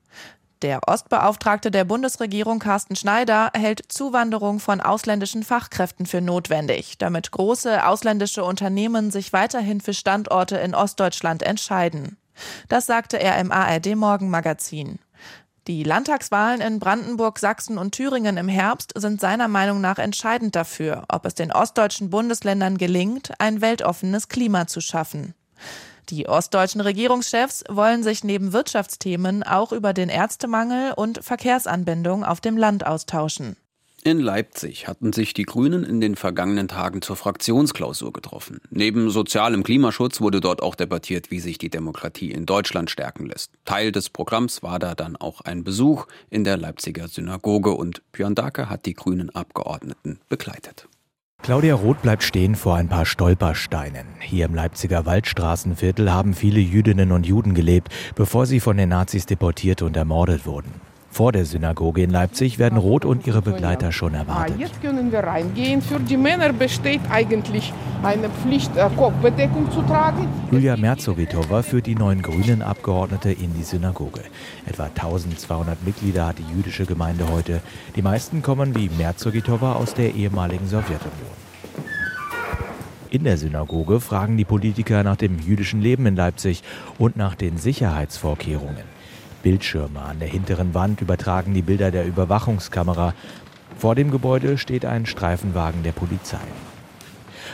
Der 0.62 0.88
Ostbeauftragte 0.88 1.70
der 1.70 1.84
Bundesregierung 1.84 2.58
Carsten 2.58 2.96
Schneider 2.96 3.50
hält 3.54 3.92
Zuwanderung 3.92 4.58
von 4.58 4.80
ausländischen 4.80 5.42
Fachkräften 5.42 6.06
für 6.06 6.22
notwendig, 6.22 6.96
damit 6.96 7.30
große 7.30 7.86
ausländische 7.86 8.42
Unternehmen 8.42 9.10
sich 9.10 9.34
weiterhin 9.34 9.82
für 9.82 9.92
Standorte 9.92 10.56
in 10.56 10.74
Ostdeutschland 10.74 11.42
entscheiden. 11.42 12.16
Das 12.68 12.86
sagte 12.86 13.18
er 13.18 13.38
im 13.38 13.52
ARD 13.52 13.96
Morgenmagazin. 13.96 14.98
Die 15.66 15.82
Landtagswahlen 15.84 16.60
in 16.60 16.80
Brandenburg, 16.80 17.38
Sachsen 17.38 17.76
und 17.76 17.92
Thüringen 17.92 18.38
im 18.38 18.48
Herbst 18.48 18.92
sind 18.96 19.20
seiner 19.20 19.46
Meinung 19.46 19.80
nach 19.80 19.98
entscheidend 19.98 20.56
dafür, 20.56 21.04
ob 21.08 21.26
es 21.26 21.34
den 21.34 21.52
ostdeutschen 21.52 22.08
Bundesländern 22.08 22.78
gelingt, 22.78 23.32
ein 23.38 23.60
weltoffenes 23.60 24.28
Klima 24.28 24.66
zu 24.66 24.80
schaffen. 24.80 25.34
Die 26.08 26.28
ostdeutschen 26.28 26.80
Regierungschefs 26.80 27.62
wollen 27.68 28.02
sich 28.02 28.24
neben 28.24 28.52
Wirtschaftsthemen 28.52 29.42
auch 29.42 29.70
über 29.70 29.92
den 29.92 30.08
Ärztemangel 30.08 30.92
und 30.92 31.22
Verkehrsanbindung 31.22 32.24
auf 32.24 32.40
dem 32.40 32.56
Land 32.56 32.86
austauschen. 32.86 33.56
In 34.02 34.18
Leipzig 34.18 34.88
hatten 34.88 35.12
sich 35.12 35.34
die 35.34 35.42
Grünen 35.42 35.84
in 35.84 36.00
den 36.00 36.16
vergangenen 36.16 36.68
Tagen 36.68 37.02
zur 37.02 37.16
Fraktionsklausur 37.16 38.14
getroffen. 38.14 38.62
Neben 38.70 39.10
sozialem 39.10 39.62
Klimaschutz 39.62 40.22
wurde 40.22 40.40
dort 40.40 40.62
auch 40.62 40.74
debattiert, 40.74 41.30
wie 41.30 41.38
sich 41.38 41.58
die 41.58 41.68
Demokratie 41.68 42.30
in 42.30 42.46
Deutschland 42.46 42.88
stärken 42.88 43.26
lässt. 43.26 43.50
Teil 43.66 43.92
des 43.92 44.08
Programms 44.08 44.62
war 44.62 44.78
da 44.78 44.94
dann 44.94 45.16
auch 45.16 45.42
ein 45.42 45.64
Besuch 45.64 46.06
in 46.30 46.44
der 46.44 46.56
Leipziger 46.56 47.08
Synagoge 47.08 47.72
und 47.72 48.00
Björn 48.12 48.34
Dake 48.34 48.70
hat 48.70 48.86
die 48.86 48.94
grünen 48.94 49.28
Abgeordneten 49.34 50.18
begleitet. 50.30 50.88
Claudia 51.42 51.74
Roth 51.74 52.00
bleibt 52.00 52.22
stehen 52.22 52.54
vor 52.54 52.76
ein 52.76 52.88
paar 52.88 53.04
Stolpersteinen. 53.04 54.06
Hier 54.20 54.46
im 54.46 54.54
Leipziger 54.54 55.04
Waldstraßenviertel 55.04 56.10
haben 56.10 56.32
viele 56.32 56.60
Jüdinnen 56.60 57.12
und 57.12 57.26
Juden 57.26 57.52
gelebt, 57.52 57.88
bevor 58.14 58.46
sie 58.46 58.60
von 58.60 58.78
den 58.78 58.88
Nazis 58.88 59.26
deportiert 59.26 59.82
und 59.82 59.94
ermordet 59.96 60.46
wurden. 60.46 60.72
Vor 61.10 61.32
der 61.32 61.44
Synagoge 61.44 62.04
in 62.04 62.10
Leipzig 62.10 62.60
werden 62.60 62.78
Roth 62.78 63.04
und 63.04 63.26
ihre 63.26 63.42
Begleiter 63.42 63.90
schon 63.90 64.14
erwartet. 64.14 64.58
Jetzt 64.58 64.80
können 64.80 65.10
wir 65.10 65.20
reingehen. 65.20 65.82
Für 65.82 65.98
die 65.98 66.16
Männer 66.16 66.52
besteht 66.52 67.00
eigentlich 67.10 67.72
eine 68.04 68.30
Pflicht, 68.30 68.74
äh, 68.76 68.88
Kopfbedeckung 68.96 69.70
zu 69.72 69.82
tragen. 69.82 70.28
Julia 70.52 70.76
Merzogitova 70.76 71.62
führt 71.62 71.86
die 71.86 71.96
neuen 71.96 72.22
grünen 72.22 72.62
Abgeordnete 72.62 73.32
in 73.32 73.52
die 73.54 73.64
Synagoge. 73.64 74.22
Etwa 74.66 74.84
1200 74.84 75.84
Mitglieder 75.84 76.28
hat 76.28 76.38
die 76.38 76.56
jüdische 76.56 76.86
Gemeinde 76.86 77.28
heute. 77.28 77.60
Die 77.96 78.02
meisten 78.02 78.40
kommen 78.40 78.76
wie 78.76 78.88
Merzogitova 78.96 79.72
aus 79.74 79.94
der 79.94 80.14
ehemaligen 80.14 80.68
Sowjetunion. 80.68 81.40
In 83.10 83.24
der 83.24 83.36
Synagoge 83.36 83.98
fragen 83.98 84.36
die 84.36 84.44
Politiker 84.44 85.02
nach 85.02 85.16
dem 85.16 85.40
jüdischen 85.40 85.80
Leben 85.80 86.06
in 86.06 86.14
Leipzig 86.14 86.62
und 86.96 87.16
nach 87.16 87.34
den 87.34 87.58
Sicherheitsvorkehrungen. 87.58 88.89
Bildschirme 89.42 90.00
an 90.00 90.18
der 90.18 90.28
hinteren 90.28 90.74
Wand 90.74 91.00
übertragen 91.00 91.54
die 91.54 91.62
Bilder 91.62 91.90
der 91.90 92.06
Überwachungskamera. 92.06 93.14
Vor 93.76 93.94
dem 93.94 94.10
Gebäude 94.10 94.58
steht 94.58 94.84
ein 94.84 95.06
Streifenwagen 95.06 95.82
der 95.82 95.92
Polizei. 95.92 96.38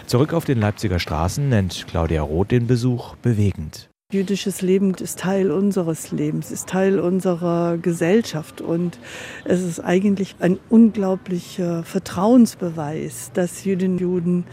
Zurück 0.07 0.33
auf 0.33 0.45
den 0.45 0.61
Leipziger 0.61 0.99
Straßen 0.99 1.49
nennt 1.49 1.87
Claudia 1.88 2.23
Roth 2.23 2.50
den 2.50 2.66
Besuch 2.66 3.16
bewegend. 3.16 3.88
Jüdisches 4.12 4.62
Leben 4.62 4.95
ist 4.95 5.19
Teil 5.19 5.50
unseres 5.50 6.12
Lebens, 6.12 6.52
ist 6.52 6.69
Teil 6.69 7.00
unserer 7.00 7.76
Gesellschaft 7.76 8.61
und 8.61 9.00
es 9.45 9.62
ist 9.62 9.81
eigentlich 9.81 10.37
ein 10.38 10.61
unglaublicher 10.69 11.83
Vertrauensbeweis, 11.83 13.33
dass 13.35 13.64
Jüdinnen 13.64 13.95
und 13.95 14.00
Juden 14.00 14.45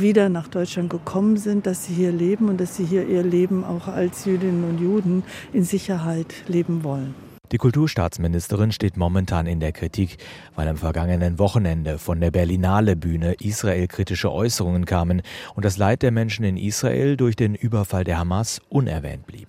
wieder 0.00 0.28
nach 0.28 0.48
Deutschland 0.48 0.90
gekommen 0.90 1.36
sind, 1.36 1.66
dass 1.66 1.84
sie 1.84 1.94
hier 1.94 2.12
leben 2.12 2.48
und 2.48 2.60
dass 2.60 2.76
sie 2.76 2.84
hier 2.84 3.06
ihr 3.06 3.22
Leben 3.22 3.64
auch 3.64 3.88
als 3.88 4.24
Jüdinnen 4.24 4.64
und 4.64 4.78
Juden 4.80 5.24
in 5.52 5.64
Sicherheit 5.64 6.34
leben 6.48 6.84
wollen. 6.84 7.14
Die 7.52 7.58
Kulturstaatsministerin 7.58 8.72
steht 8.72 8.96
momentan 8.96 9.46
in 9.46 9.60
der 9.60 9.72
Kritik, 9.72 10.16
weil 10.54 10.68
am 10.68 10.78
vergangenen 10.78 11.38
Wochenende 11.38 11.98
von 11.98 12.18
der 12.18 12.30
Berlinale 12.30 12.96
Bühne 12.96 13.34
israelkritische 13.34 14.32
Äußerungen 14.32 14.86
kamen 14.86 15.20
und 15.54 15.66
das 15.66 15.76
Leid 15.76 16.00
der 16.00 16.12
Menschen 16.12 16.46
in 16.46 16.56
Israel 16.56 17.18
durch 17.18 17.36
den 17.36 17.54
Überfall 17.54 18.04
der 18.04 18.18
Hamas 18.18 18.62
unerwähnt 18.70 19.26
blieb. 19.26 19.48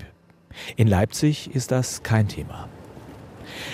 In 0.75 0.87
Leipzig 0.87 1.55
ist 1.55 1.71
das 1.71 2.03
kein 2.03 2.27
Thema. 2.27 2.67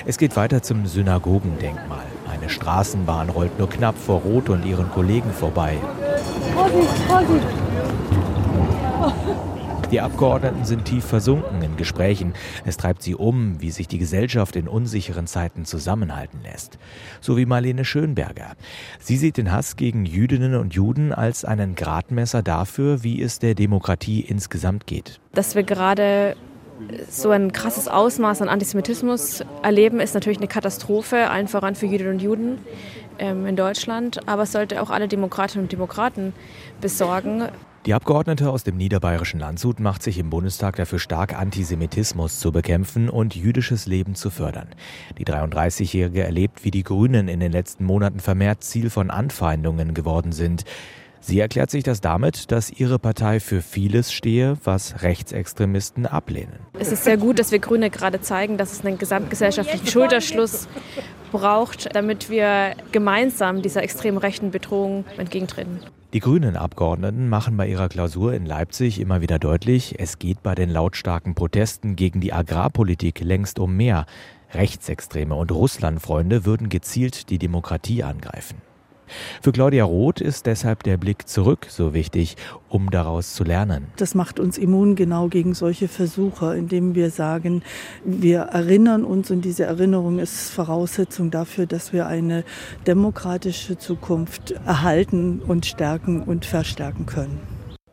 Es 0.05 0.17
geht 0.17 0.35
weiter 0.35 0.61
zum 0.61 0.85
Synagogendenkmal. 0.85 2.05
Eine 2.29 2.49
Straßenbahn 2.49 3.29
rollt 3.29 3.57
nur 3.59 3.69
knapp 3.69 3.97
vor 3.97 4.21
Roth 4.21 4.49
und 4.49 4.65
ihren 4.65 4.89
Kollegen 4.91 5.31
vorbei. 5.31 5.77
Die 9.91 10.01
Abgeordneten 10.01 10.65
sind 10.65 10.85
tief 10.85 11.03
versunken 11.03 11.63
in 11.63 11.75
Gesprächen. 11.75 12.33
Es 12.63 12.77
treibt 12.77 13.01
sie 13.01 13.15
um, 13.15 13.59
wie 13.59 13.71
sich 13.71 13.87
die 13.87 13.97
Gesellschaft 13.97 14.55
in 14.55 14.67
unsicheren 14.67 15.25
Zeiten 15.25 15.65
zusammenhalten 15.65 16.41
lässt. 16.43 16.77
So 17.21 17.37
wie 17.37 17.47
Marlene 17.47 17.85
Schönberger. 17.85 18.53
Sie 18.99 19.17
sieht 19.17 19.37
den 19.37 19.51
Hass 19.51 19.77
gegen 19.77 20.05
Jüdinnen 20.05 20.53
und 20.55 20.75
Juden 20.75 21.11
als 21.11 21.43
einen 21.43 21.73
Gradmesser 21.73 22.43
dafür, 22.43 23.03
wie 23.03 23.19
es 23.19 23.39
der 23.39 23.55
Demokratie 23.55 24.21
insgesamt 24.21 24.85
geht. 24.85 25.19
Dass 25.33 25.55
wir 25.55 25.63
gerade 25.63 26.35
so 27.09 27.29
ein 27.31 27.51
krasses 27.51 27.87
Ausmaß 27.87 28.41
an 28.41 28.49
Antisemitismus 28.49 29.43
erleben, 29.63 29.99
ist 29.99 30.13
natürlich 30.13 30.39
eine 30.39 30.47
Katastrophe, 30.47 31.29
allen 31.29 31.47
voran 31.47 31.75
für 31.75 31.85
Jüdinnen 31.85 32.13
und 32.13 32.21
Juden 32.21 32.57
ähm, 33.19 33.45
in 33.45 33.55
Deutschland. 33.55 34.27
Aber 34.27 34.43
es 34.43 34.51
sollte 34.51 34.81
auch 34.81 34.89
alle 34.89 35.07
Demokratinnen 35.07 35.65
und 35.65 35.71
Demokraten 35.71 36.33
besorgen. 36.81 37.49
Die 37.85 37.93
Abgeordnete 37.93 38.49
aus 38.49 38.65
dem 38.65 38.75
niederbayerischen 38.75 39.39
Landshut 39.39 39.79
macht 39.79 40.03
sich 40.03 40.17
im 40.17 40.29
Bundestag 40.29 40.75
dafür 40.75 40.99
stark, 40.99 41.33
Antisemitismus 41.33 42.39
zu 42.39 42.51
bekämpfen 42.51 43.09
und 43.09 43.35
jüdisches 43.35 43.85
Leben 43.85 44.15
zu 44.15 44.29
fördern. 44.29 44.67
Die 45.17 45.25
33-Jährige 45.25 46.23
erlebt, 46.23 46.65
wie 46.65 46.71
die 46.71 46.83
Grünen 46.83 47.29
in 47.29 47.39
den 47.39 47.53
letzten 47.53 47.85
Monaten 47.85 48.19
vermehrt 48.19 48.63
Ziel 48.63 48.89
von 48.89 49.09
Anfeindungen 49.09 49.93
geworden 49.93 50.33
sind. 50.33 50.65
Sie 51.21 51.39
erklärt 51.39 51.69
sich 51.69 51.83
das 51.83 52.01
damit, 52.01 52.51
dass 52.51 52.71
ihre 52.71 52.97
Partei 52.97 53.39
für 53.39 53.61
vieles 53.61 54.11
stehe, 54.11 54.57
was 54.63 55.01
Rechtsextremisten 55.03 56.05
ablehnen. 56.05 56.59
Es 56.79 56.91
ist 56.91 57.03
sehr 57.03 57.17
gut, 57.17 57.39
dass 57.39 57.51
wir 57.51 57.59
Grüne 57.59 57.89
gerade 57.89 58.21
zeigen, 58.21 58.57
dass 58.57 58.71
es 58.71 58.85
einen 58.85 58.97
gesamtgesellschaftlichen 58.97 59.87
Schulterschluss 59.87 60.67
braucht, 61.31 61.95
damit 61.95 62.29
wir 62.29 62.75
gemeinsam 62.91 63.61
dieser 63.61 63.83
extrem 63.83 64.17
rechten 64.17 64.51
Bedrohung 64.51 65.05
entgegentreten. 65.17 65.79
Die 66.13 66.21
grünen 66.21 66.55
Abgeordneten 66.55 67.29
machen 67.29 67.55
bei 67.55 67.67
ihrer 67.67 67.87
Klausur 67.87 68.33
in 68.33 68.45
Leipzig 68.45 68.99
immer 68.99 69.21
wieder 69.21 69.37
deutlich, 69.37 69.99
es 69.99 70.17
geht 70.17 70.41
bei 70.41 70.55
den 70.55 70.71
lautstarken 70.71 71.35
Protesten 71.35 71.95
gegen 71.95 72.19
die 72.19 72.33
Agrarpolitik 72.33 73.19
längst 73.19 73.59
um 73.59 73.77
mehr. 73.77 74.07
Rechtsextreme 74.53 75.35
und 75.35 75.51
Russlandfreunde 75.51 76.45
würden 76.45 76.69
gezielt 76.69 77.29
die 77.29 77.37
Demokratie 77.37 78.01
angreifen. 78.01 78.68
Für 79.41 79.51
Claudia 79.51 79.83
Roth 79.83 80.21
ist 80.21 80.45
deshalb 80.45 80.83
der 80.83 80.97
Blick 80.97 81.27
zurück 81.27 81.67
so 81.69 81.93
wichtig, 81.93 82.35
um 82.69 82.89
daraus 82.89 83.33
zu 83.33 83.43
lernen. 83.43 83.87
Das 83.97 84.15
macht 84.15 84.39
uns 84.39 84.57
immun 84.57 84.95
genau 84.95 85.27
gegen 85.27 85.53
solche 85.53 85.87
Versuche, 85.87 86.55
indem 86.55 86.95
wir 86.95 87.09
sagen, 87.09 87.63
wir 88.03 88.39
erinnern 88.39 89.03
uns 89.03 89.31
und 89.31 89.45
diese 89.45 89.63
Erinnerung 89.63 90.19
ist 90.19 90.49
Voraussetzung 90.51 91.31
dafür, 91.31 91.65
dass 91.65 91.93
wir 91.93 92.07
eine 92.07 92.43
demokratische 92.87 93.77
Zukunft 93.77 94.51
erhalten 94.65 95.41
und 95.45 95.65
stärken 95.65 96.21
und 96.21 96.45
verstärken 96.45 97.05
können. 97.05 97.39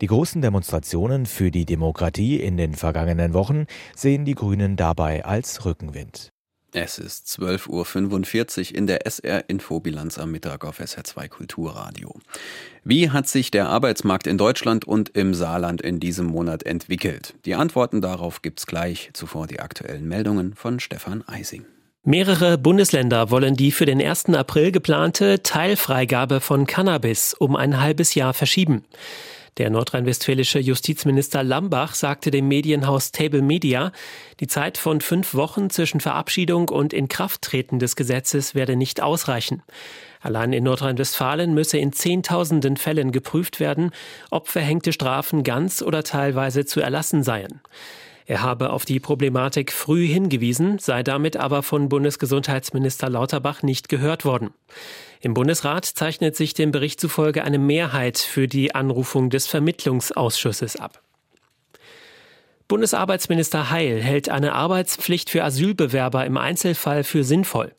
Die 0.02 0.08
großen 0.08 0.42
Demonstrationen 0.42 1.24
für 1.24 1.50
die 1.50 1.64
Demokratie 1.64 2.36
in 2.36 2.58
den 2.58 2.74
vergangenen 2.74 3.32
Wochen 3.32 3.64
sehen 3.94 4.26
die 4.26 4.34
Grünen 4.34 4.76
dabei 4.76 5.24
als 5.24 5.64
Rückenwind. 5.64 6.35
Es 6.78 6.98
ist 6.98 7.26
12.45 7.40 8.72
Uhr 8.72 8.76
in 8.76 8.86
der 8.86 9.06
SR-Infobilanz 9.06 10.18
am 10.18 10.30
Mittag 10.30 10.62
auf 10.62 10.78
SR2 10.78 11.26
Kulturradio. 11.28 12.20
Wie 12.84 13.08
hat 13.08 13.28
sich 13.28 13.50
der 13.50 13.70
Arbeitsmarkt 13.70 14.26
in 14.26 14.36
Deutschland 14.36 14.84
und 14.84 15.08
im 15.16 15.32
Saarland 15.32 15.80
in 15.80 16.00
diesem 16.00 16.26
Monat 16.26 16.64
entwickelt? 16.64 17.32
Die 17.46 17.54
Antworten 17.54 18.02
darauf 18.02 18.42
gibt's 18.42 18.66
gleich. 18.66 19.08
Zuvor 19.14 19.46
die 19.46 19.60
aktuellen 19.60 20.06
Meldungen 20.06 20.54
von 20.54 20.78
Stefan 20.78 21.26
Eising. 21.26 21.64
Mehrere 22.04 22.58
Bundesländer 22.58 23.30
wollen 23.30 23.54
die 23.54 23.72
für 23.72 23.86
den 23.86 24.02
1. 24.02 24.34
April 24.34 24.70
geplante 24.70 25.42
Teilfreigabe 25.42 26.40
von 26.40 26.66
Cannabis 26.66 27.32
um 27.32 27.56
ein 27.56 27.80
halbes 27.80 28.14
Jahr 28.14 28.34
verschieben. 28.34 28.84
Der 29.58 29.70
nordrhein-westfälische 29.70 30.58
Justizminister 30.58 31.42
Lambach 31.42 31.94
sagte 31.94 32.30
dem 32.30 32.46
Medienhaus 32.46 33.10
Table 33.10 33.40
Media, 33.40 33.90
die 34.38 34.48
Zeit 34.48 34.76
von 34.76 35.00
fünf 35.00 35.32
Wochen 35.32 35.70
zwischen 35.70 36.00
Verabschiedung 36.00 36.68
und 36.68 36.92
Inkrafttreten 36.92 37.78
des 37.78 37.96
Gesetzes 37.96 38.54
werde 38.54 38.76
nicht 38.76 39.00
ausreichen. 39.00 39.62
Allein 40.20 40.52
in 40.52 40.64
Nordrhein-Westfalen 40.64 41.54
müsse 41.54 41.78
in 41.78 41.94
Zehntausenden 41.94 42.76
Fällen 42.76 43.12
geprüft 43.12 43.58
werden, 43.58 43.92
ob 44.30 44.48
verhängte 44.48 44.92
Strafen 44.92 45.42
ganz 45.42 45.80
oder 45.80 46.02
teilweise 46.02 46.66
zu 46.66 46.80
erlassen 46.80 47.22
seien. 47.22 47.62
Er 48.26 48.42
habe 48.42 48.70
auf 48.70 48.84
die 48.84 49.00
Problematik 49.00 49.72
früh 49.72 50.06
hingewiesen, 50.06 50.78
sei 50.80 51.02
damit 51.04 51.36
aber 51.36 51.62
von 51.62 51.88
Bundesgesundheitsminister 51.88 53.08
Lauterbach 53.08 53.62
nicht 53.62 53.88
gehört 53.88 54.24
worden. 54.24 54.50
Im 55.20 55.34
Bundesrat 55.34 55.84
zeichnet 55.84 56.36
sich 56.36 56.54
dem 56.54 56.72
Bericht 56.72 57.00
zufolge 57.00 57.44
eine 57.44 57.58
Mehrheit 57.58 58.18
für 58.18 58.48
die 58.48 58.74
Anrufung 58.74 59.30
des 59.30 59.46
Vermittlungsausschusses 59.46 60.76
ab. 60.76 61.02
Bundesarbeitsminister 62.68 63.70
Heil 63.70 64.02
hält 64.02 64.28
eine 64.28 64.54
Arbeitspflicht 64.54 65.30
für 65.30 65.44
Asylbewerber 65.44 66.26
im 66.26 66.36
Einzelfall 66.36 67.04
für 67.04 67.22
sinnvoll. 67.22 67.72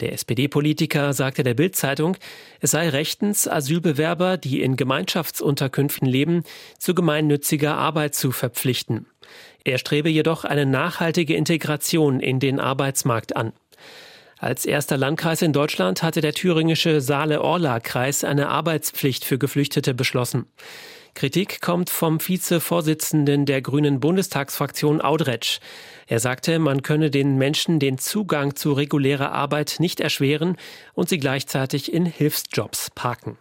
Der 0.00 0.12
SPD-Politiker 0.12 1.12
sagte 1.12 1.42
der 1.42 1.54
Bild-Zeitung, 1.54 2.16
es 2.60 2.70
sei 2.70 2.88
rechtens, 2.88 3.48
Asylbewerber, 3.48 4.36
die 4.36 4.62
in 4.62 4.76
Gemeinschaftsunterkünften 4.76 6.06
leben, 6.06 6.44
zu 6.78 6.94
gemeinnütziger 6.94 7.76
Arbeit 7.76 8.14
zu 8.14 8.30
verpflichten. 8.30 9.06
Er 9.64 9.78
strebe 9.78 10.08
jedoch 10.08 10.44
eine 10.44 10.66
nachhaltige 10.66 11.34
Integration 11.34 12.20
in 12.20 12.38
den 12.38 12.60
Arbeitsmarkt 12.60 13.34
an. 13.36 13.52
Als 14.40 14.64
erster 14.64 14.96
Landkreis 14.96 15.42
in 15.42 15.52
Deutschland 15.52 16.02
hatte 16.04 16.20
der 16.20 16.32
thüringische 16.32 17.00
Saale-Orla-Kreis 17.00 18.22
eine 18.22 18.48
Arbeitspflicht 18.48 19.24
für 19.24 19.36
Geflüchtete 19.36 19.94
beschlossen. 19.94 20.46
Kritik 21.14 21.60
kommt 21.60 21.90
vom 21.90 22.20
Vizevorsitzenden 22.20 23.44
der 23.44 23.60
Grünen 23.60 23.98
Bundestagsfraktion 23.98 25.00
Audretsch. 25.00 25.58
Er 26.06 26.20
sagte, 26.20 26.60
man 26.60 26.82
könne 26.82 27.10
den 27.10 27.36
Menschen 27.36 27.80
den 27.80 27.98
Zugang 27.98 28.54
zu 28.54 28.72
regulärer 28.72 29.32
Arbeit 29.32 29.76
nicht 29.80 29.98
erschweren 29.98 30.56
und 30.94 31.08
sie 31.08 31.18
gleichzeitig 31.18 31.92
in 31.92 32.06
Hilfsjobs 32.06 32.90
parken. 32.94 33.36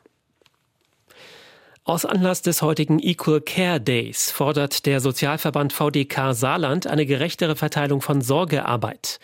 Aus 1.83 2.05
Anlass 2.05 2.41
des 2.41 2.63
heutigen 2.63 2.97
Equal 2.97 3.41
Care 3.41 3.79
Days 3.79 4.31
fordert 4.31 4.87
der 4.87 4.99
Sozialverband 4.99 5.71
VDK 5.71 6.33
Saarland 6.33 6.87
eine 6.87 7.05
gerechtere 7.05 7.55
Verteilung 7.55 8.01
von 8.01 8.21
Sorgearbeit. 8.21 9.19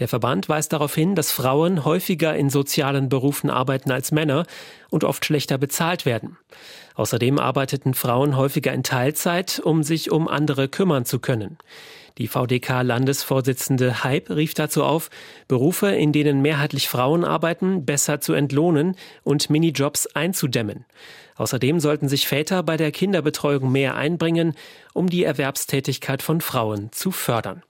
Der 0.00 0.08
Verband 0.08 0.48
weist 0.48 0.72
darauf 0.72 0.94
hin, 0.94 1.14
dass 1.14 1.30
Frauen 1.30 1.84
häufiger 1.84 2.34
in 2.34 2.48
sozialen 2.48 3.10
Berufen 3.10 3.50
arbeiten 3.50 3.90
als 3.90 4.12
Männer 4.12 4.46
und 4.88 5.04
oft 5.04 5.24
schlechter 5.26 5.58
bezahlt 5.58 6.06
werden. 6.06 6.38
Außerdem 6.94 7.38
arbeiteten 7.38 7.92
Frauen 7.92 8.36
häufiger 8.36 8.72
in 8.72 8.82
Teilzeit, 8.82 9.60
um 9.62 9.82
sich 9.82 10.10
um 10.10 10.26
andere 10.26 10.68
kümmern 10.68 11.04
zu 11.04 11.18
können. 11.18 11.58
Die 12.16 12.28
VDK-Landesvorsitzende 12.28 14.02
Hype 14.02 14.30
rief 14.30 14.54
dazu 14.54 14.84
auf, 14.84 15.10
Berufe, 15.48 15.88
in 15.88 16.12
denen 16.12 16.42
mehrheitlich 16.42 16.88
Frauen 16.88 17.24
arbeiten, 17.24 17.84
besser 17.84 18.20
zu 18.20 18.32
entlohnen 18.32 18.96
und 19.22 19.50
Minijobs 19.50 20.06
einzudämmen. 20.08 20.86
Außerdem 21.36 21.78
sollten 21.78 22.08
sich 22.08 22.26
Väter 22.26 22.62
bei 22.62 22.76
der 22.76 22.90
Kinderbetreuung 22.90 23.70
mehr 23.70 23.96
einbringen, 23.96 24.54
um 24.92 25.08
die 25.08 25.24
Erwerbstätigkeit 25.24 26.22
von 26.22 26.40
Frauen 26.40 26.90
zu 26.90 27.10
fördern. 27.10 27.62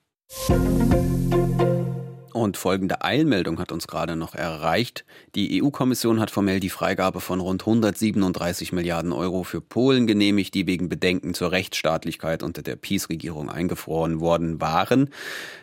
Und 2.40 2.56
folgende 2.56 3.04
Eilmeldung 3.04 3.58
hat 3.58 3.70
uns 3.70 3.86
gerade 3.86 4.16
noch 4.16 4.34
erreicht. 4.34 5.04
Die 5.34 5.62
EU-Kommission 5.62 6.20
hat 6.20 6.30
formell 6.30 6.58
die 6.58 6.70
Freigabe 6.70 7.20
von 7.20 7.38
rund 7.38 7.60
137 7.60 8.72
Milliarden 8.72 9.12
Euro 9.12 9.42
für 9.42 9.60
Polen 9.60 10.06
genehmigt, 10.06 10.54
die 10.54 10.66
wegen 10.66 10.88
Bedenken 10.88 11.34
zur 11.34 11.52
Rechtsstaatlichkeit 11.52 12.42
unter 12.42 12.62
der 12.62 12.76
PiS-Regierung 12.76 13.50
eingefroren 13.50 14.20
worden 14.20 14.58
waren. 14.58 15.10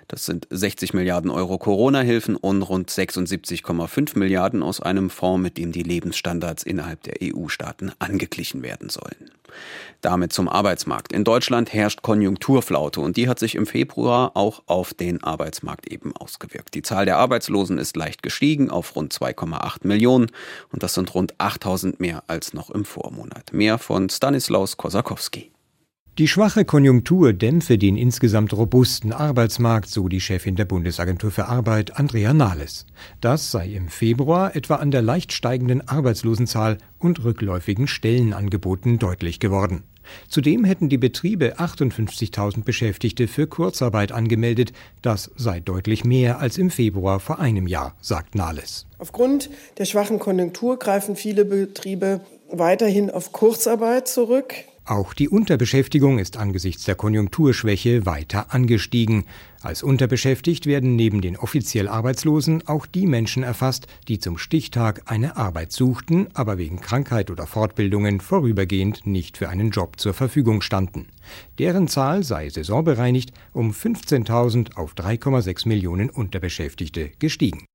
Das 0.08 0.26
sind 0.26 0.48
60 0.50 0.94
Milliarden 0.94 1.30
Euro 1.30 1.58
Corona-Hilfen 1.58 2.38
und 2.38 2.62
rund 2.62 2.90
76,5 2.90 4.18
Milliarden 4.18 4.64
aus 4.64 4.80
einem 4.80 5.10
Fonds, 5.10 5.44
mit 5.44 5.58
dem 5.58 5.74
die 5.74 5.84
Lebensstandards 5.84 6.64
innerhalb 6.64 7.04
der 7.04 7.16
EU-Staaten 7.22 7.92
angeglichen 8.00 8.64
werden 8.64 8.90
sollen. 8.90 9.32
Damit 10.02 10.32
zum 10.32 10.48
Arbeitsmarkt. 10.48 11.12
In 11.12 11.26
Deutschland 11.26 11.74
herrscht 11.74 12.04
Konjunkturflaute 12.04 13.02
und 13.02 13.18
die 13.18 13.28
hat 13.28 13.40
sich 13.40 13.56
im 13.56 13.66
Februar 13.66 14.32
auch 14.36 14.64
auf 14.68 14.94
den 14.94 15.24
Arbeitsmarkt 15.24 15.92
eben 15.92 16.16
ausgewirkt. 16.16 16.74
Die 16.76 16.84
Zahl 16.84 17.06
der 17.06 17.18
Arbeitslosen 17.18 17.78
ist 17.78 17.98
leicht 17.98 18.24
gestiegen 18.24 18.70
auf 18.70 18.96
rund 18.96 19.14
2,8 19.14 19.86
Millionen 19.86 20.28
und 20.72 20.84
das 20.84 20.94
sind 20.94 21.14
rund 21.16 21.34
8000 21.40 22.00
mehr 22.00 22.24
als 22.28 22.54
noch 22.54 22.70
im 22.70 22.86
Vormonat. 22.86 23.52
Mehr 23.52 23.78
von 23.78 24.10
Stanislaus 24.10 24.78
Kosakowski. 24.78 25.52
Die 26.18 26.28
schwache 26.28 26.66
Konjunktur 26.66 27.32
dämpfe 27.32 27.78
den 27.78 27.96
insgesamt 27.96 28.52
robusten 28.52 29.14
Arbeitsmarkt, 29.14 29.88
so 29.88 30.08
die 30.08 30.20
Chefin 30.20 30.56
der 30.56 30.66
Bundesagentur 30.66 31.30
für 31.30 31.46
Arbeit, 31.46 32.00
Andrea 32.00 32.34
Nahles. 32.34 32.88
Das 33.22 33.52
sei 33.52 33.68
im 33.68 33.88
Februar 33.88 34.56
etwa 34.56 34.78
an 34.78 34.90
der 34.90 35.04
leicht 35.04 35.32
steigenden 35.32 35.88
Arbeitslosenzahl 35.88 36.80
und 36.98 37.24
rückläufigen 37.24 37.86
Stellenangeboten 37.86 38.98
deutlich 38.98 39.40
geworden. 39.40 39.84
Zudem 40.28 40.64
hätten 40.64 40.90
die 40.90 40.98
Betriebe 40.98 41.60
58.000 41.60 42.64
Beschäftigte 42.64 43.28
für 43.28 43.46
Kurzarbeit 43.46 44.12
angemeldet. 44.12 44.74
Das 45.04 45.30
sei 45.36 45.60
deutlich 45.60 46.04
mehr 46.04 46.40
als 46.40 46.58
im 46.58 46.72
Februar 46.72 47.20
vor 47.20 47.38
einem 47.38 47.68
Jahr, 47.68 47.96
sagt 48.02 48.34
Nahles. 48.34 48.88
Aufgrund 48.98 49.52
der 49.78 49.86
schwachen 49.86 50.18
Konjunktur 50.18 50.80
greifen 50.80 51.16
viele 51.16 51.46
Betriebe 51.46 52.22
weiterhin 52.52 53.12
auf 53.12 53.34
Kurzarbeit 53.34 54.08
zurück. 54.08 54.56
Auch 54.88 55.14
die 55.14 55.28
Unterbeschäftigung 55.28 56.18
ist 56.18 56.38
angesichts 56.38 56.86
der 56.86 56.96
Konjunkturschwäche 56.96 58.06
weiter 58.06 58.54
angestiegen. 58.54 59.26
Als 59.62 59.84
unterbeschäftigt 59.84 60.66
werden 60.66 60.96
neben 60.96 61.20
den 61.20 61.36
offiziell 61.36 61.90
Arbeitslosen 61.90 62.66
auch 62.70 62.86
die 62.86 63.06
Menschen 63.06 63.44
erfasst, 63.44 63.88
die 64.08 64.18
zum 64.20 64.38
Stichtag 64.38 65.02
eine 65.12 65.36
Arbeit 65.36 65.74
suchten, 65.74 66.28
aber 66.34 66.58
wegen 66.58 66.80
Krankheit 66.80 67.30
oder 67.30 67.48
Fortbildungen 67.48 68.22
vorübergehend 68.22 69.06
nicht 69.06 69.36
für 69.38 69.50
einen 69.50 69.72
Job 69.72 70.00
zur 70.00 70.14
Verfügung 70.14 70.62
standen. 70.62 71.08
Deren 71.60 71.90
Zahl 71.90 72.24
sei 72.24 72.50
saisonbereinigt 72.50 73.34
um 73.52 73.72
15.000 73.72 74.78
auf 74.78 74.94
3,6 74.94 75.68
Millionen 75.68 76.10
Unterbeschäftigte 76.10 77.12
gestiegen. 77.20 77.66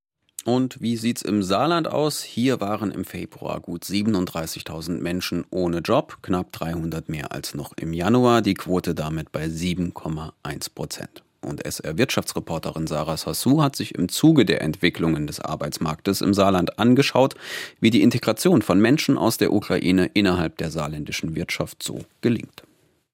Und 0.44 0.81
wie 0.81 0.96
sieht's 0.96 1.22
im 1.22 1.42
Saarland 1.42 1.87
aus? 1.87 2.22
Hier 2.22 2.61
waren 2.61 2.90
im 2.90 3.05
Februar 3.05 3.61
gut 3.61 3.85
37.000 3.85 4.98
Menschen 4.98 5.44
ohne 5.50 5.78
Job, 5.78 6.18
knapp 6.22 6.52
300 6.52 7.09
mehr 7.09 7.31
als 7.33 7.55
noch 7.55 7.72
im 7.76 7.92
Januar, 7.92 8.42
die 8.42 8.55
Quote 8.55 8.94
damit 8.94 9.31
bei 9.31 9.44
7,1 9.46 10.74
Prozent. 10.74 11.22
Und 11.42 11.64
SR-Wirtschaftsreporterin 11.64 12.87
Sarah 12.87 13.16
Sassou 13.16 13.62
hat 13.62 13.74
sich 13.74 13.94
im 13.96 14.09
Zuge 14.09 14.44
der 14.44 14.62
Entwicklungen 14.62 15.26
des 15.26 15.40
Arbeitsmarktes 15.40 16.20
im 16.20 16.35
Saarland 16.35 16.78
angeschaut, 16.78 17.35
wie 17.81 17.90
die 17.90 18.02
Integration 18.02 18.62
von 18.62 18.81
Menschen 18.81 19.18
aus 19.18 19.38
der 19.38 19.52
Ukraine 19.52 20.11
innerhalb 20.14 20.57
der 20.59 20.70
saarländischen 20.70 21.35
Wirtschaft 21.35 21.83
so 21.83 22.00
gelingt. 22.20 22.62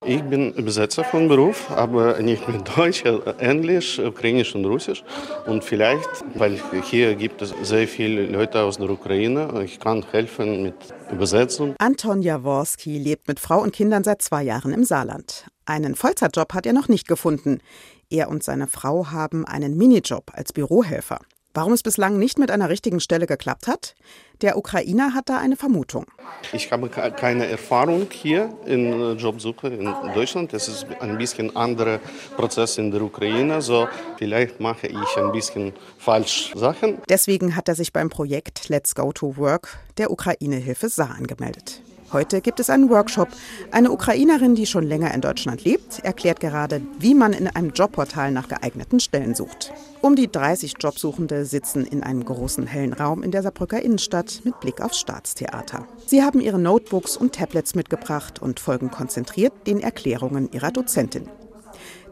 Ich 0.09 0.23
bin 0.23 0.55
Übersetzer 0.55 1.05
von 1.05 1.29
Beruf, 1.29 1.71
aber 1.71 2.19
nicht 2.23 2.49
mit 2.49 2.67
Deutsch, 2.79 3.05
Englisch, 3.39 3.99
Ukrainisch 3.99 4.55
und 4.55 4.65
Russisch. 4.65 5.05
Und 5.45 5.63
vielleicht, 5.65 6.09
weil 6.35 6.59
hier 6.83 7.15
gibt 7.15 7.43
es 7.43 7.53
sehr 7.63 7.87
viele 7.87 8.25
Leute 8.25 8.63
aus 8.63 8.79
der 8.79 8.89
Ukraine, 8.89 9.63
ich 9.63 9.79
kann 9.79 10.03
helfen 10.11 10.63
mit 10.63 10.77
Übersetzung. 11.13 11.75
Anton 11.79 12.23
Jaworski 12.23 12.97
lebt 12.97 13.29
mit 13.29 13.39
Frau 13.39 13.61
und 13.61 13.75
Kindern 13.75 14.03
seit 14.03 14.23
zwei 14.23 14.45
Jahren 14.45 14.73
im 14.73 14.85
Saarland. 14.85 15.45
Einen 15.67 15.95
Vollzeitjob 15.95 16.55
hat 16.55 16.65
er 16.65 16.73
noch 16.73 16.89
nicht 16.89 17.07
gefunden. 17.07 17.61
Er 18.09 18.31
und 18.31 18.43
seine 18.43 18.67
Frau 18.67 19.11
haben 19.11 19.45
einen 19.45 19.77
Minijob 19.77 20.31
als 20.33 20.55
Bürohelfer. 20.55 21.19
Warum 21.59 21.73
es 21.73 21.83
bislang 21.83 22.21
nicht 22.21 22.39
mit 22.39 22.53
einer 22.53 22.69
richtigen 22.69 23.01
Stelle 23.01 23.27
geklappt 23.27 23.67
hat? 23.67 23.97
Der 24.43 24.57
Ukrainer 24.57 25.13
hat 25.13 25.29
da 25.29 25.39
eine 25.39 25.57
Vermutung. 25.57 26.07
Ich 26.53 26.71
habe 26.71 26.89
keine 26.89 27.49
Erfahrung 27.49 28.07
hier 28.13 28.57
in 28.65 29.19
Jobsuche 29.19 29.67
in 29.67 29.93
Deutschland. 30.15 30.55
Es 30.55 30.69
ist 30.69 30.87
ein 31.01 31.19
bisschen 31.19 31.57
anderer 31.57 31.99
Prozess 32.37 32.79
in 32.79 32.93
der 32.93 33.03
Ukraine. 33.03 33.61
So 33.61 33.89
vielleicht 34.19 34.61
mache 34.61 34.87
ich 34.87 35.17
ein 35.17 35.33
bisschen 35.33 35.73
falsch 35.99 36.53
Sachen. 36.55 36.99
Deswegen 37.09 37.57
hat 37.57 37.67
er 37.67 37.75
sich 37.75 37.93
beim 37.93 38.09
Projekt 38.09 38.69
Let's 38.69 38.95
Go 38.95 39.11
to 39.11 39.37
Work 39.37 39.81
der 39.97 40.13
Ukraine-Hilfe 40.13 40.89
Saar 40.89 41.17
angemeldet. 41.17 41.83
Heute 42.11 42.41
gibt 42.41 42.59
es 42.59 42.71
einen 42.71 42.89
Workshop. 42.89 43.29
Eine 43.71 43.91
Ukrainerin, 43.91 44.55
die 44.55 44.65
schon 44.65 44.85
länger 44.85 45.13
in 45.13 45.21
Deutschland 45.21 45.65
lebt, 45.65 45.99
erklärt 46.01 46.41
gerade, 46.41 46.81
wie 46.99 47.15
man 47.15 47.35
in 47.35 47.49
einem 47.49 47.71
Jobportal 47.71 48.33
nach 48.33 48.49
geeigneten 48.49 48.99
Stellen 48.99 49.35
sucht. 49.35 49.73
Um 50.01 50.17
die 50.17 50.31
30 50.31 50.77
Jobsuchende 50.81 51.45
sitzen 51.45 51.85
in 51.85 52.03
einem 52.03 52.25
großen 52.25 52.67
hellen 52.67 52.95
Raum 52.95 53.23
in 53.23 53.31
der 53.31 53.43
Saarbrücker 53.43 53.83
Innenstadt 53.83 54.41
mit 54.45 54.59
Blick 54.61 54.81
aufs 54.81 54.99
Staatstheater. 54.99 55.87
Sie 56.07 56.23
haben 56.23 56.41
ihre 56.41 56.59
Notebooks 56.59 57.17
und 57.17 57.35
Tablets 57.35 57.75
mitgebracht 57.75 58.41
und 58.41 58.59
folgen 58.59 58.91
konzentriert 58.91 59.53
den 59.67 59.81
Erklärungen 59.81 60.51
ihrer 60.53 60.71
Dozentin. 60.71 61.29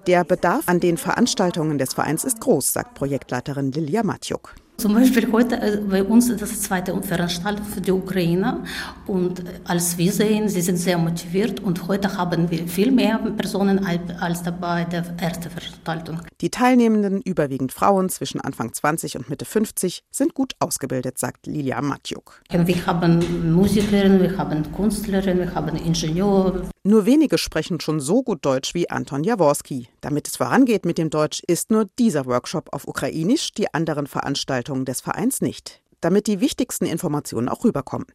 Der 0.06 0.24
Bedarf 0.24 0.68
an 0.68 0.78
den 0.78 0.98
Veranstaltungen 0.98 1.78
des 1.78 1.94
Vereins 1.94 2.24
ist 2.24 2.40
groß, 2.40 2.72
sagt 2.72 2.94
Projektleiterin 2.94 3.72
Lilia 3.72 4.02
Matjuk. 4.02 4.54
Zum 4.78 4.92
Beispiel 4.92 5.32
heute 5.32 5.56
äh, 5.56 5.78
bei 5.78 6.04
uns 6.04 6.28
das 6.36 6.60
zweite 6.60 6.94
Veranstaltung 7.00 7.64
für 7.64 7.80
die 7.80 7.92
Ukrainer 7.92 8.62
und 9.06 9.40
äh, 9.40 9.44
als 9.64 9.96
wir 9.96 10.12
sehen, 10.12 10.50
sie 10.50 10.60
sind 10.60 10.76
sehr 10.76 10.98
motiviert 10.98 11.60
und 11.60 11.88
heute 11.88 12.14
haben 12.16 12.50
wir 12.50 12.68
viel 12.68 12.92
mehr 12.92 13.18
Personen 13.18 13.86
als 14.20 14.42
bei 14.60 14.84
der 14.84 15.04
ersten 15.18 15.50
Veranstaltung. 15.50 16.20
Die 16.42 16.50
Teilnehmenden, 16.50 17.22
überwiegend 17.22 17.72
Frauen 17.72 18.10
zwischen 18.10 18.42
Anfang 18.42 18.74
20 18.74 19.16
und 19.16 19.30
Mitte 19.30 19.46
50, 19.46 20.02
sind 20.10 20.34
gut 20.34 20.52
ausgebildet, 20.58 21.18
sagt 21.18 21.46
Lilia 21.46 21.80
Matjuk. 21.80 22.42
Wir 22.50 22.86
haben 22.86 23.54
Musikerinnen, 23.54 24.20
wir 24.20 24.36
haben 24.36 24.70
Künstlerinnen, 24.74 25.38
wir 25.38 25.54
haben 25.54 25.76
Ingenieure. 25.76 26.68
Nur 26.86 27.04
wenige 27.04 27.36
sprechen 27.36 27.80
schon 27.80 27.98
so 27.98 28.22
gut 28.22 28.44
Deutsch 28.44 28.72
wie 28.72 28.88
Anton 28.88 29.24
Jaworski. 29.24 29.88
Damit 30.02 30.28
es 30.28 30.36
vorangeht 30.36 30.86
mit 30.86 30.98
dem 30.98 31.10
Deutsch, 31.10 31.42
ist 31.48 31.72
nur 31.72 31.86
dieser 31.98 32.26
Workshop 32.26 32.68
auf 32.70 32.86
Ukrainisch, 32.86 33.50
die 33.50 33.74
anderen 33.74 34.06
Veranstaltungen 34.06 34.84
des 34.84 35.00
Vereins 35.00 35.40
nicht 35.40 35.82
damit 36.00 36.26
die 36.26 36.40
wichtigsten 36.40 36.86
Informationen 36.86 37.48
auch 37.48 37.64
rüberkommen. 37.64 38.06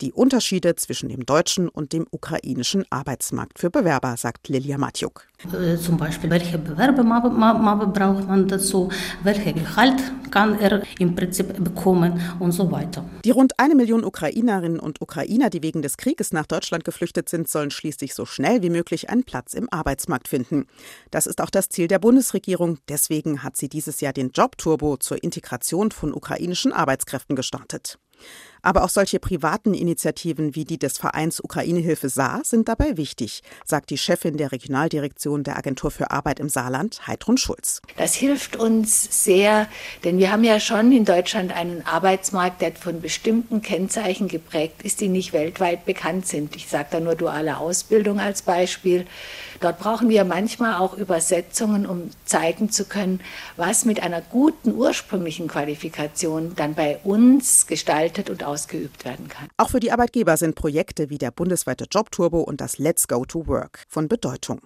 Die 0.00 0.12
Unterschiede 0.12 0.76
zwischen 0.76 1.10
dem 1.10 1.26
deutschen 1.26 1.68
und 1.68 1.92
dem 1.92 2.06
ukrainischen 2.10 2.86
Arbeitsmarkt 2.88 3.58
für 3.58 3.68
Bewerber, 3.68 4.16
sagt 4.16 4.48
Lilia 4.48 4.78
Matjuk. 4.78 5.26
Äh, 5.52 5.76
zum 5.76 5.98
Beispiel, 5.98 6.30
welche 6.30 6.56
Bewerbemappe 6.56 7.28
braucht 7.28 8.26
man 8.26 8.48
dazu, 8.48 8.88
welches 9.22 9.52
Gehalt 9.52 10.00
kann 10.30 10.58
er 10.58 10.82
im 10.98 11.14
Prinzip 11.14 11.62
bekommen 11.62 12.18
und 12.38 12.52
so 12.52 12.70
weiter. 12.72 13.04
Die 13.26 13.30
rund 13.30 13.58
eine 13.58 13.74
Million 13.74 14.02
Ukrainerinnen 14.02 14.80
und 14.80 15.02
Ukrainer, 15.02 15.50
die 15.50 15.62
wegen 15.62 15.82
des 15.82 15.98
Krieges 15.98 16.32
nach 16.32 16.46
Deutschland 16.46 16.84
geflüchtet 16.84 17.28
sind, 17.28 17.48
sollen 17.48 17.70
schließlich 17.70 18.14
so 18.14 18.24
schnell 18.24 18.62
wie 18.62 18.70
möglich 18.70 19.10
einen 19.10 19.24
Platz 19.24 19.52
im 19.52 19.68
Arbeitsmarkt 19.70 20.28
finden. 20.28 20.66
Das 21.10 21.26
ist 21.26 21.42
auch 21.42 21.50
das 21.50 21.68
Ziel 21.68 21.88
der 21.88 21.98
Bundesregierung. 21.98 22.78
Deswegen 22.88 23.42
hat 23.42 23.58
sie 23.58 23.68
dieses 23.68 24.00
Jahr 24.00 24.14
den 24.14 24.30
Jobturbo 24.30 24.96
zur 24.96 25.22
Integration 25.22 25.90
von 25.90 26.14
ukrainischen 26.14 26.72
Arbeitskräften 26.72 27.36
gestartet. 27.36 27.98
Aber 28.62 28.84
auch 28.84 28.88
solche 28.88 29.18
privaten 29.18 29.74
Initiativen 29.74 30.54
wie 30.54 30.64
die 30.64 30.78
des 30.78 30.98
Vereins 30.98 31.40
Ukraine-Hilfe 31.40 32.08
Saar 32.08 32.40
sind 32.44 32.68
dabei 32.68 32.96
wichtig, 32.96 33.42
sagt 33.64 33.90
die 33.90 33.98
Chefin 33.98 34.36
der 34.36 34.52
Regionaldirektion 34.52 35.44
der 35.44 35.56
Agentur 35.56 35.90
für 35.90 36.10
Arbeit 36.10 36.40
im 36.40 36.48
Saarland, 36.48 37.06
Heidrun 37.06 37.38
Schulz. 37.38 37.80
Das 37.96 38.14
hilft 38.14 38.56
uns 38.56 39.24
sehr, 39.24 39.66
denn 40.04 40.18
wir 40.18 40.32
haben 40.32 40.44
ja 40.44 40.60
schon 40.60 40.92
in 40.92 41.04
Deutschland 41.04 41.54
einen 41.54 41.86
Arbeitsmarkt, 41.86 42.60
der 42.60 42.72
von 42.72 43.00
bestimmten 43.00 43.62
Kennzeichen 43.62 44.28
geprägt 44.28 44.82
ist, 44.82 45.00
die 45.00 45.08
nicht 45.08 45.32
weltweit 45.32 45.84
bekannt 45.84 46.26
sind. 46.26 46.56
Ich 46.56 46.68
sage 46.68 46.88
da 46.90 47.00
nur 47.00 47.14
duale 47.14 47.58
Ausbildung 47.58 48.20
als 48.20 48.42
Beispiel. 48.42 49.06
Dort 49.60 49.78
brauchen 49.78 50.08
wir 50.08 50.24
manchmal 50.24 50.74
auch 50.80 50.96
Übersetzungen, 50.96 51.84
um 51.84 52.10
zeigen 52.24 52.70
zu 52.70 52.86
können, 52.86 53.20
was 53.56 53.84
mit 53.84 54.02
einer 54.02 54.22
guten 54.22 54.74
ursprünglichen 54.74 55.48
Qualifikation 55.48 56.54
dann 56.56 56.74
bei 56.74 56.98
uns 57.04 57.66
gestaltet 57.66 58.30
und 58.30 58.42
ausgeübt 58.50 59.04
werden 59.04 59.28
kann. 59.28 59.48
Auch 59.56 59.70
für 59.70 59.80
die 59.80 59.92
Arbeitgeber 59.92 60.36
sind 60.36 60.56
Projekte 60.56 61.08
wie 61.08 61.18
der 61.18 61.30
bundesweite 61.30 61.86
Jobturbo 61.90 62.40
und 62.40 62.60
das 62.60 62.78
Let's 62.78 63.06
Go 63.06 63.24
to 63.24 63.46
Work 63.46 63.84
von 63.88 64.08
Bedeutung. 64.08 64.60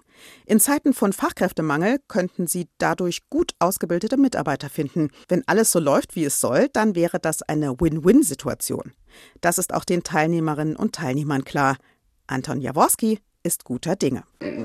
In 0.45 0.59
Zeiten 0.59 0.93
von 0.93 1.13
Fachkräftemangel 1.13 1.99
könnten 2.07 2.47
sie 2.47 2.67
dadurch 2.77 3.29
gut 3.29 3.53
ausgebildete 3.59 4.17
Mitarbeiter 4.17 4.69
finden. 4.69 5.09
Wenn 5.27 5.43
alles 5.47 5.71
so 5.71 5.79
läuft, 5.79 6.15
wie 6.15 6.25
es 6.25 6.39
soll, 6.39 6.69
dann 6.73 6.95
wäre 6.95 7.19
das 7.19 7.43
eine 7.43 7.79
Win-Win-Situation. 7.79 8.93
Das 9.41 9.57
ist 9.57 9.73
auch 9.73 9.85
den 9.85 10.03
Teilnehmerinnen 10.03 10.75
und 10.75 10.95
Teilnehmern 10.95 11.43
klar. 11.43 11.77
Anton 12.27 12.61
Jaworski 12.61 13.19
ist 13.43 13.63
guter 13.63 13.95
Dinge. 13.95 14.23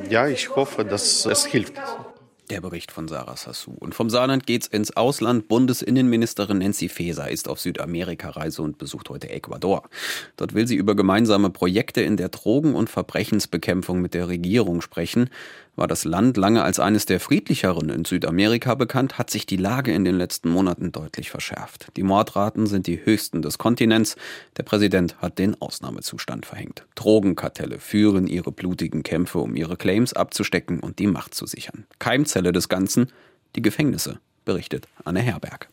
Ja, 0.09 0.27
ich 0.27 0.57
hoffe, 0.57 0.85
dass 0.85 1.27
es 1.27 1.45
hilft. 1.45 1.75
Der 2.51 2.61
Bericht 2.61 2.91
von 2.91 3.07
Sarah 3.07 3.37
Sassou. 3.37 3.77
Und 3.79 3.95
vom 3.95 4.11
Saarland 4.11 4.45
geht's 4.45 4.67
ins 4.67 4.97
Ausland. 4.97 5.47
Bundesinnenministerin 5.47 6.59
Nancy 6.59 6.89
Faeser 6.89 7.31
ist 7.31 7.49
auf 7.49 7.61
Südamerika-Reise 7.61 8.63
und 8.63 8.77
besucht 8.77 9.09
heute 9.09 9.31
Ecuador. 9.31 9.89
Dort 10.37 10.53
will 10.53 10.67
sie 10.67 10.75
über 10.75 10.97
gemeinsame 10.97 11.51
Projekte 11.51 12.01
in 12.01 12.17
der 12.17 12.29
Drogen- 12.29 12.75
und 12.75 12.91
Verbrechensbekämpfung 12.91 14.01
mit 14.01 14.15
der 14.15 14.27
Regierung 14.27 14.81
sprechen. 14.81 15.31
War 15.81 15.89
das 15.89 16.05
Land 16.05 16.37
lange 16.37 16.63
als 16.63 16.79
eines 16.79 17.07
der 17.07 17.21
friedlicheren 17.21 17.89
in 17.89 18.05
Südamerika 18.05 18.75
bekannt, 18.75 19.17
hat 19.17 19.31
sich 19.31 19.47
die 19.47 19.57
Lage 19.57 19.95
in 19.95 20.05
den 20.05 20.15
letzten 20.15 20.51
Monaten 20.51 20.93
deutlich 20.93 21.31
verschärft. 21.31 21.87
Die 21.97 22.03
Mordraten 22.03 22.67
sind 22.67 22.87
die 22.87 23.03
höchsten 23.03 23.41
des 23.41 23.57
Kontinents. 23.57 24.17
Der 24.59 24.63
Präsident 24.63 25.17
hat 25.23 25.39
den 25.39 25.59
Ausnahmezustand 25.59 26.45
verhängt. 26.45 26.85
Drogenkartelle 26.97 27.79
führen 27.79 28.27
ihre 28.27 28.53
blutigen 28.53 29.03
Kämpfe, 29.03 29.39
um 29.39 29.57
ihre 29.57 29.79
Claims 29.79 30.13
abzustecken 30.13 30.81
und 30.81 30.99
die 30.99 31.07
Macht 31.07 31.33
zu 31.33 31.47
sichern. 31.47 31.87
Keimzelle 31.99 32.53
des 32.53 32.69
Ganzen, 32.69 33.11
die 33.57 33.63
Gefängnisse, 33.63 34.21
berichtet 34.45 34.87
Anne 35.07 35.21
Herberg. 35.21 35.71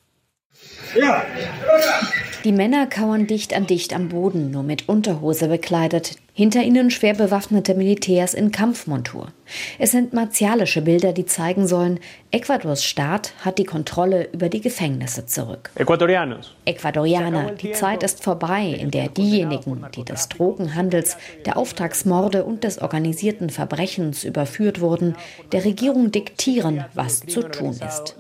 Die 2.48 2.54
Männer 2.54 2.88
kauern 2.88 3.28
dicht 3.28 3.54
an 3.54 3.68
dicht 3.68 3.94
am 3.94 4.08
Boden, 4.08 4.52
nur 4.52 4.64
mit 4.64 4.88
Unterhose 4.88 5.50
bekleidet. 5.50 6.16
Hinter 6.32 6.64
ihnen 6.64 6.92
schwer 6.92 7.14
bewaffnete 7.14 7.76
Militärs 7.76 8.34
in 8.34 8.54
Kampfmontur. 8.54 9.34
Es 9.80 9.92
sind 9.92 10.14
martialische 10.14 10.82
Bilder, 10.82 11.12
die 11.12 11.26
zeigen 11.26 11.68
sollen, 11.68 12.00
Ecuadors 12.32 12.86
Staat 12.86 13.34
hat 13.44 13.58
die 13.58 13.66
Kontrolle 13.66 14.30
über 14.32 14.48
die 14.48 14.62
Gefängnisse 14.62 15.26
zurück. 15.26 15.72
Ecuadorianos. 15.76 16.56
Ecuadorianer, 16.64 17.52
die 17.52 17.74
Zeit 17.74 18.02
ist 18.02 18.24
vorbei, 18.24 18.78
in 18.80 18.92
der 18.92 19.10
diejenigen, 19.10 19.86
die 19.94 20.06
des 20.06 20.30
Drogenhandels, 20.30 21.18
der 21.46 21.58
Auftragsmorde 21.58 22.46
und 22.46 22.64
des 22.64 22.82
organisierten 22.82 23.50
Verbrechens 23.50 24.24
überführt 24.24 24.80
wurden, 24.80 25.18
der 25.52 25.66
Regierung 25.66 26.12
diktieren, 26.12 26.86
was 26.94 27.26
zu 27.26 27.42
tun 27.42 27.78
ist 27.86 28.16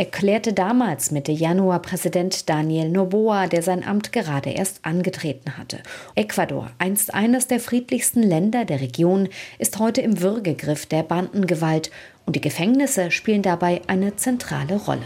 erklärte 0.00 0.54
damals 0.54 1.10
Mitte 1.10 1.30
Januar 1.30 1.82
Präsident 1.82 2.48
Daniel 2.48 2.88
Noboa, 2.88 3.48
der 3.48 3.60
sein 3.60 3.84
Amt 3.84 4.12
gerade 4.12 4.48
erst 4.48 4.82
angetreten 4.86 5.58
hatte. 5.58 5.80
Ecuador, 6.14 6.70
einst 6.78 7.12
eines 7.12 7.48
der 7.48 7.60
friedlichsten 7.60 8.22
Länder 8.22 8.64
der 8.64 8.80
Region, 8.80 9.28
ist 9.58 9.78
heute 9.78 10.00
im 10.00 10.22
Würgegriff 10.22 10.86
der 10.86 11.02
Bandengewalt 11.02 11.90
und 12.24 12.34
die 12.34 12.40
Gefängnisse 12.40 13.10
spielen 13.10 13.42
dabei 13.42 13.82
eine 13.88 14.16
zentrale 14.16 14.76
Rolle. 14.76 15.04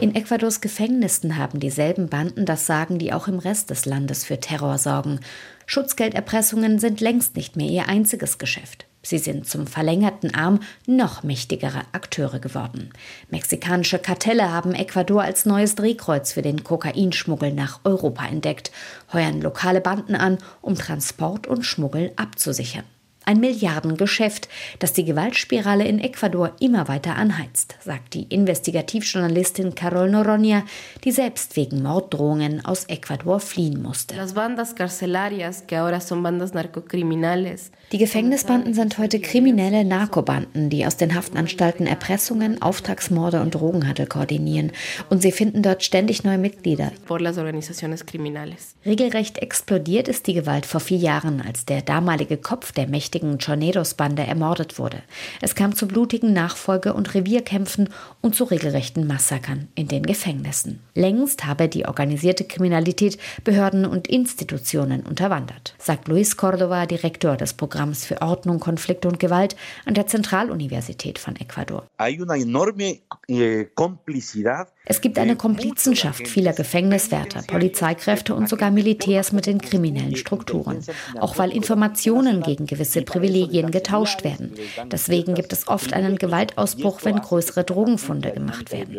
In 0.00 0.14
Ecuadors 0.14 0.60
Gefängnissen 0.60 1.38
haben 1.38 1.58
dieselben 1.58 2.10
Banden 2.10 2.44
das 2.44 2.66
Sagen, 2.66 2.98
die 2.98 3.14
auch 3.14 3.28
im 3.28 3.38
Rest 3.38 3.70
des 3.70 3.86
Landes 3.86 4.26
für 4.26 4.40
Terror 4.40 4.76
sorgen. 4.76 5.20
Schutzgelderpressungen 5.64 6.78
sind 6.78 7.00
längst 7.00 7.34
nicht 7.34 7.56
mehr 7.56 7.70
ihr 7.70 7.88
einziges 7.88 8.36
Geschäft. 8.36 8.84
Sie 9.04 9.18
sind 9.18 9.46
zum 9.46 9.66
verlängerten 9.66 10.34
Arm 10.34 10.60
noch 10.86 11.22
mächtigere 11.22 11.82
Akteure 11.92 12.40
geworden. 12.40 12.90
Mexikanische 13.30 13.98
Kartelle 13.98 14.50
haben 14.50 14.74
Ecuador 14.74 15.22
als 15.22 15.44
neues 15.44 15.74
Drehkreuz 15.76 16.32
für 16.32 16.42
den 16.42 16.64
Kokainschmuggel 16.64 17.52
nach 17.52 17.80
Europa 17.84 18.26
entdeckt, 18.26 18.72
heuern 19.12 19.42
lokale 19.42 19.82
Banden 19.82 20.14
an, 20.14 20.38
um 20.62 20.74
Transport 20.74 21.46
und 21.46 21.64
Schmuggel 21.64 22.12
abzusichern. 22.16 22.84
Ein 23.26 23.40
Milliardengeschäft, 23.40 24.48
das 24.80 24.92
die 24.92 25.04
Gewaltspirale 25.04 25.86
in 25.86 25.98
Ecuador 25.98 26.52
immer 26.60 26.88
weiter 26.88 27.16
anheizt, 27.16 27.74
sagt 27.80 28.12
die 28.12 28.24
Investigativjournalistin 28.24 29.74
Carol 29.74 30.10
Noronha, 30.10 30.62
die 31.04 31.12
selbst 31.12 31.56
wegen 31.56 31.82
Morddrohungen 31.82 32.64
aus 32.66 32.84
Ecuador 32.84 33.40
fliehen 33.40 33.82
musste. 33.82 34.14
Die 37.94 37.98
Gefängnisbanden 37.98 38.74
sind 38.74 38.98
heute 38.98 39.20
kriminelle 39.20 39.84
Narkobanden, 39.84 40.68
die 40.68 40.84
aus 40.84 40.96
den 40.96 41.14
Haftanstalten 41.14 41.86
Erpressungen, 41.86 42.60
Auftragsmorde 42.60 43.40
und 43.40 43.54
Drogenhandel 43.54 44.06
koordinieren. 44.06 44.72
Und 45.10 45.22
sie 45.22 45.30
finden 45.30 45.62
dort 45.62 45.84
ständig 45.84 46.24
neue 46.24 46.38
Mitglieder. 46.38 46.90
Regelrecht 48.84 49.38
explodiert 49.38 50.08
ist 50.08 50.26
die 50.26 50.34
Gewalt 50.34 50.66
vor 50.66 50.80
vier 50.80 50.98
Jahren, 50.98 51.40
als 51.40 51.66
der 51.66 51.82
damalige 51.82 52.36
Kopf 52.36 52.72
der 52.72 52.88
mächtigen 52.88 53.38
Choneros-Bande 53.38 54.24
ermordet 54.24 54.80
wurde. 54.80 54.98
Es 55.40 55.54
kam 55.54 55.76
zu 55.76 55.86
blutigen 55.86 56.32
Nachfolge- 56.32 56.94
und 56.94 57.14
Revierkämpfen 57.14 57.90
und 58.20 58.34
zu 58.34 58.42
regelrechten 58.42 59.06
Massakern 59.06 59.68
in 59.76 59.86
den 59.86 60.02
Gefängnissen. 60.02 60.80
Längst 60.96 61.46
habe 61.46 61.68
die 61.68 61.86
organisierte 61.86 62.42
Kriminalität 62.42 63.18
Behörden 63.44 63.86
und 63.86 64.08
Institutionen 64.08 65.02
unterwandert, 65.02 65.76
sagt 65.78 66.08
Luis 66.08 66.36
Cordova, 66.36 66.86
Direktor 66.86 67.36
des 67.36 67.52
Programms 67.52 67.83
für 67.92 68.22
Ordnung, 68.22 68.60
Konflikte 68.60 69.08
und 69.08 69.20
Gewalt 69.20 69.56
an 69.84 69.94
der 69.94 70.06
Zentraluniversität 70.06 71.18
von 71.18 71.36
Ecuador. 71.36 71.84
Eh, 71.98 73.66
es 74.86 75.00
gibt 75.00 75.18
eine 75.18 75.36
Komplizenschaft 75.36 76.28
vieler 76.28 76.52
Gefängniswärter, 76.52 77.42
Polizeikräfte 77.42 78.34
und 78.34 78.48
sogar 78.48 78.70
Militärs 78.70 79.32
mit 79.32 79.46
den 79.46 79.60
kriminellen 79.60 80.16
Strukturen, 80.16 80.84
auch 81.20 81.38
weil 81.38 81.50
Informationen 81.52 82.42
gegen 82.42 82.66
gewisse 82.66 83.02
Privilegien 83.02 83.70
getauscht 83.70 84.24
werden. 84.24 84.54
Deswegen 84.90 85.34
gibt 85.34 85.52
es 85.52 85.68
oft 85.68 85.92
einen 85.92 86.16
Gewaltausbruch, 86.16 87.04
wenn 87.04 87.16
größere 87.16 87.64
Drogenfunde 87.64 88.32
gemacht 88.32 88.72
werden. 88.72 88.94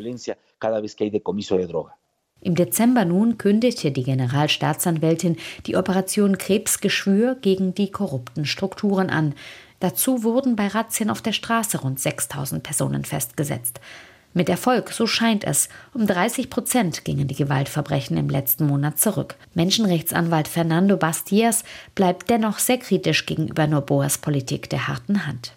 Im 2.45 2.53
Dezember 2.53 3.05
nun 3.05 3.39
kündigte 3.39 3.91
die 3.91 4.03
Generalstaatsanwältin 4.03 5.37
die 5.65 5.75
Operation 5.75 6.37
Krebsgeschwür 6.37 7.37
gegen 7.41 7.73
die 7.73 7.89
korrupten 7.89 8.45
Strukturen 8.45 9.09
an. 9.09 9.33
Dazu 9.79 10.21
wurden 10.21 10.55
bei 10.55 10.67
Razzien 10.67 11.09
auf 11.09 11.23
der 11.23 11.31
Straße 11.31 11.81
rund 11.81 11.99
6000 11.99 12.61
Personen 12.61 13.03
festgesetzt. 13.03 13.79
Mit 14.33 14.47
Erfolg, 14.47 14.91
so 14.91 15.07
scheint 15.07 15.43
es. 15.43 15.69
Um 15.95 16.05
30 16.05 16.51
Prozent 16.51 17.03
gingen 17.03 17.27
die 17.27 17.35
Gewaltverbrechen 17.35 18.15
im 18.15 18.29
letzten 18.29 18.67
Monat 18.67 18.99
zurück. 18.99 19.37
Menschenrechtsanwalt 19.55 20.47
Fernando 20.47 20.97
Bastias 20.97 21.63
bleibt 21.95 22.29
dennoch 22.29 22.59
sehr 22.59 22.77
kritisch 22.77 23.25
gegenüber 23.25 23.65
Noboas 23.65 24.19
Politik 24.19 24.69
der 24.69 24.87
harten 24.87 25.25
Hand. 25.25 25.51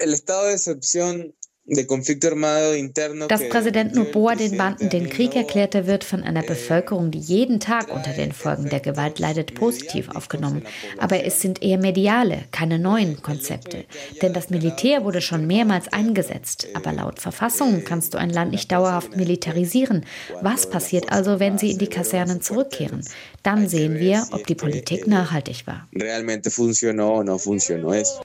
Dass 1.68 3.48
Präsident 3.48 3.94
Noboa 3.94 4.34
den 4.36 4.56
Banden 4.56 4.88
den 4.88 5.10
Krieg 5.10 5.36
erklärte, 5.36 5.86
wird 5.86 6.02
von 6.02 6.22
einer 6.22 6.42
Bevölkerung, 6.42 7.10
die 7.10 7.18
jeden 7.18 7.60
Tag 7.60 7.94
unter 7.94 8.12
den 8.12 8.32
Folgen 8.32 8.70
der 8.70 8.80
Gewalt 8.80 9.18
leidet, 9.18 9.54
positiv 9.54 10.08
aufgenommen. 10.08 10.62
Aber 10.96 11.24
es 11.24 11.42
sind 11.42 11.62
eher 11.62 11.76
mediale, 11.78 12.44
keine 12.52 12.78
neuen 12.78 13.20
Konzepte. 13.20 13.84
Denn 14.22 14.32
das 14.32 14.48
Militär 14.48 15.04
wurde 15.04 15.20
schon 15.20 15.46
mehrmals 15.46 15.92
eingesetzt. 15.92 16.68
Aber 16.72 16.92
laut 16.92 17.20
Verfassung 17.20 17.84
kannst 17.84 18.14
du 18.14 18.18
ein 18.18 18.30
Land 18.30 18.52
nicht 18.52 18.72
dauerhaft 18.72 19.14
militarisieren. 19.16 20.06
Was 20.40 20.70
passiert 20.70 21.12
also, 21.12 21.38
wenn 21.38 21.58
sie 21.58 21.72
in 21.72 21.78
die 21.78 21.88
Kasernen 21.88 22.40
zurückkehren? 22.40 23.04
Dann 23.42 23.68
sehen 23.68 23.98
wir, 23.98 24.26
ob 24.32 24.46
die 24.46 24.54
Politik 24.54 25.06
nachhaltig 25.06 25.66
war. 25.66 25.86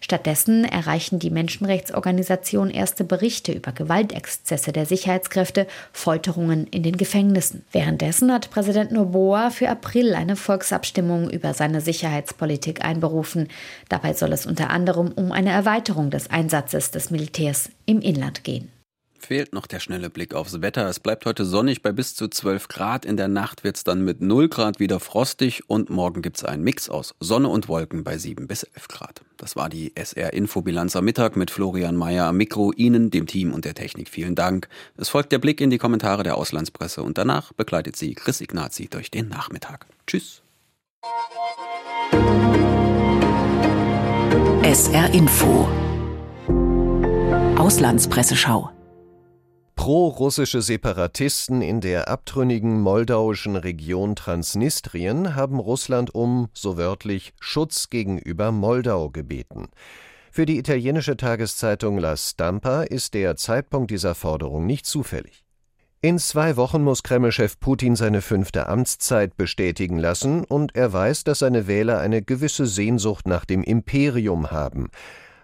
Stattdessen 0.01 0.65
erreichen 0.65 1.19
die 1.19 1.29
Menschenrechtsorganisationen 1.29 2.73
erste 2.73 3.03
Berichte 3.33 3.51
über 3.51 3.71
Gewaltexzesse 3.71 4.71
der 4.71 4.85
Sicherheitskräfte, 4.85 5.65
Folterungen 5.91 6.67
in 6.67 6.83
den 6.83 6.97
Gefängnissen. 6.97 7.65
Währenddessen 7.71 8.31
hat 8.31 8.51
Präsident 8.51 8.91
Noboa 8.91 9.49
für 9.49 9.69
April 9.69 10.13
eine 10.13 10.35
Volksabstimmung 10.35 11.31
über 11.31 11.55
seine 11.55 11.81
Sicherheitspolitik 11.81 12.85
einberufen. 12.85 13.47
Dabei 13.89 14.13
soll 14.13 14.33
es 14.33 14.45
unter 14.45 14.69
anderem 14.69 15.11
um 15.15 15.31
eine 15.31 15.49
Erweiterung 15.49 16.11
des 16.11 16.29
Einsatzes 16.29 16.91
des 16.91 17.09
Militärs 17.09 17.71
im 17.87 18.01
Inland 18.01 18.43
gehen. 18.43 18.72
Fehlt 19.25 19.53
noch 19.53 19.67
der 19.67 19.79
schnelle 19.79 20.09
Blick 20.09 20.33
aufs 20.33 20.61
Wetter. 20.61 20.85
Es 20.89 20.99
bleibt 20.99 21.25
heute 21.25 21.45
sonnig 21.45 21.81
bei 21.81 21.93
bis 21.93 22.13
zu 22.13 22.27
12 22.27 22.67
Grad. 22.67 23.05
In 23.05 23.15
der 23.15 23.29
Nacht 23.29 23.63
wird 23.63 23.77
es 23.77 23.85
dann 23.85 24.03
mit 24.03 24.19
0 24.19 24.49
Grad 24.49 24.81
wieder 24.81 24.99
frostig 24.99 25.69
und 25.69 25.89
morgen 25.89 26.21
gibt 26.21 26.35
es 26.35 26.43
einen 26.43 26.61
Mix 26.61 26.89
aus 26.89 27.15
Sonne 27.21 27.47
und 27.47 27.69
Wolken 27.69 28.03
bei 28.03 28.17
7 28.17 28.47
bis 28.47 28.63
11 28.63 28.89
Grad. 28.89 29.21
Das 29.37 29.55
war 29.55 29.69
die 29.69 29.95
SR-Infobilanz 29.95 30.97
am 30.97 31.05
Mittag 31.05 31.37
mit 31.37 31.51
Florian 31.51 31.95
Mayer 31.95 32.25
am 32.25 32.35
Mikro. 32.35 32.73
Ihnen, 32.73 33.11
dem 33.11 33.25
Team 33.25 33.53
und 33.53 33.63
der 33.63 33.75
Technik 33.75 34.09
vielen 34.09 34.35
Dank. 34.35 34.67
Es 34.97 35.07
folgt 35.07 35.31
der 35.31 35.39
Blick 35.39 35.61
in 35.61 35.69
die 35.69 35.77
Kommentare 35.77 36.23
der 36.23 36.35
Auslandspresse 36.35 37.01
und 37.01 37.17
danach 37.17 37.53
begleitet 37.53 37.95
sie 37.95 38.15
Chris 38.15 38.41
Ignazi 38.41 38.89
durch 38.89 39.09
den 39.09 39.29
Nachmittag. 39.29 39.85
Tschüss. 40.05 40.41
SR 44.63 45.13
Info 45.13 45.69
Auslandspresseschau 47.57 48.72
Pro-russische 49.83 50.61
Separatisten 50.61 51.61
in 51.61 51.81
der 51.81 52.07
abtrünnigen 52.07 52.79
moldauischen 52.79 53.57
Region 53.57 54.15
Transnistrien 54.15 55.35
haben 55.35 55.59
Russland 55.59 56.15
um, 56.15 56.47
so 56.53 56.77
wörtlich, 56.77 57.33
Schutz 57.41 57.89
gegenüber 57.89 58.53
Moldau 58.53 59.09
gebeten. 59.09 59.67
Für 60.31 60.45
die 60.45 60.57
italienische 60.57 61.17
Tageszeitung 61.17 61.97
La 61.97 62.15
Stampa 62.15 62.83
ist 62.83 63.13
der 63.13 63.35
Zeitpunkt 63.35 63.91
dieser 63.91 64.15
Forderung 64.15 64.65
nicht 64.65 64.85
zufällig. 64.85 65.43
In 65.99 66.17
zwei 66.17 66.55
Wochen 66.55 66.81
muss 66.81 67.03
Kremlchef 67.03 67.59
Putin 67.59 67.97
seine 67.97 68.21
fünfte 68.21 68.69
Amtszeit 68.69 69.35
bestätigen 69.35 69.97
lassen 69.97 70.45
und 70.45 70.77
er 70.77 70.93
weiß, 70.93 71.25
dass 71.25 71.39
seine 71.39 71.67
Wähler 71.67 71.99
eine 71.99 72.21
gewisse 72.21 72.67
Sehnsucht 72.67 73.27
nach 73.27 73.43
dem 73.43 73.63
Imperium 73.63 74.49
haben. 74.49 74.91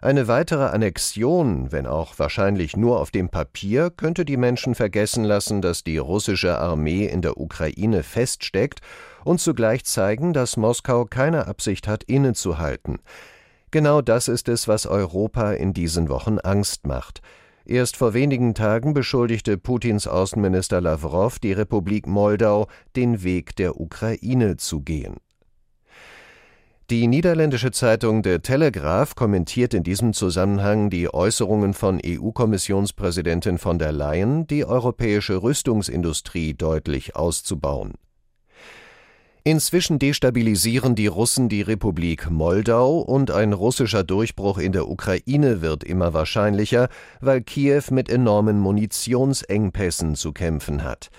Eine 0.02 0.30
weitere 0.30 0.64
Annexion, 0.64 1.74
wenn 1.74 1.86
auch 1.86 2.18
wahrscheinlich 2.20 2.78
nur 2.78 3.02
auf 3.02 3.12
dem 3.12 3.28
Papier, 3.28 3.90
könnte 3.90 4.24
die 4.24 4.38
Menschen 4.38 4.74
vergessen 4.74 5.26
lassen, 5.26 5.62
dass 5.62 5.84
die 5.84 5.98
russische 5.98 6.58
Armee 6.58 7.06
in 7.06 7.22
der 7.22 7.38
Ukraine 7.38 8.04
feststeckt 8.04 8.80
und 9.26 9.42
zugleich 9.42 9.84
zeigen, 9.84 10.32
dass 10.32 10.56
Moskau 10.56 11.04
keine 11.04 11.48
Absicht 11.48 11.86
hat, 11.86 12.06
innezuhalten. 12.06 13.00
Genau 13.72 14.02
das 14.02 14.30
ist 14.30 14.48
es, 14.48 14.70
was 14.70 14.86
Europa 14.86 15.52
in 15.52 15.74
diesen 15.74 16.08
Wochen 16.08 16.40
Angst 16.40 16.88
macht. 16.88 17.22
Erst 17.66 17.98
vor 17.98 18.14
wenigen 18.14 18.56
Tagen 18.56 18.94
beschuldigte 18.94 19.58
Putins 19.58 20.08
Außenminister 20.08 20.80
Lavrov 20.80 21.40
die 21.40 21.52
Republik 21.52 22.08
Moldau, 22.08 22.68
den 22.96 23.22
Weg 23.22 23.54
der 23.58 23.80
Ukraine 23.80 24.56
zu 24.56 24.80
gehen. 24.80 25.18
Die 26.90 27.06
niederländische 27.06 27.70
Zeitung 27.70 28.24
De 28.24 28.40
Telegraaf 28.40 29.14
kommentiert 29.14 29.76
in 29.76 29.84
diesem 29.84 30.12
Zusammenhang 30.12 30.90
die 30.90 31.14
Äußerungen 31.14 31.76
von 31.76 32.02
EU-Kommissionspräsidentin 32.04 33.60
von 33.60 33.78
der 33.78 33.92
Leyen, 33.92 34.48
die 34.48 34.66
europäische 34.66 35.44
Rüstungsindustrie 35.44 36.56
deutlich 36.56 37.16
auszubauen. 37.16 37.94
Inzwischen 39.44 40.00
destabilisieren 40.00 40.96
die 40.96 41.06
Russen 41.06 41.48
die 41.48 41.62
Republik 41.62 42.32
Moldau 42.32 42.98
und 42.98 43.30
ein 43.30 43.54
russischer 43.54 44.04
Durchbruch 44.04 44.58
in 44.58 44.72
der 44.72 44.90
Ukraine 44.90 45.62
wird 45.62 45.84
immer 45.84 46.16
wahrscheinlicher, 46.16 46.90
weil 47.22 47.42
Kiew 47.42 47.84
mit 47.92 48.10
enormen 48.10 48.60
Munitionsengpässen 48.60 50.16
zu 50.16 50.34
kämpfen 50.34 50.84
hat. 50.84 51.12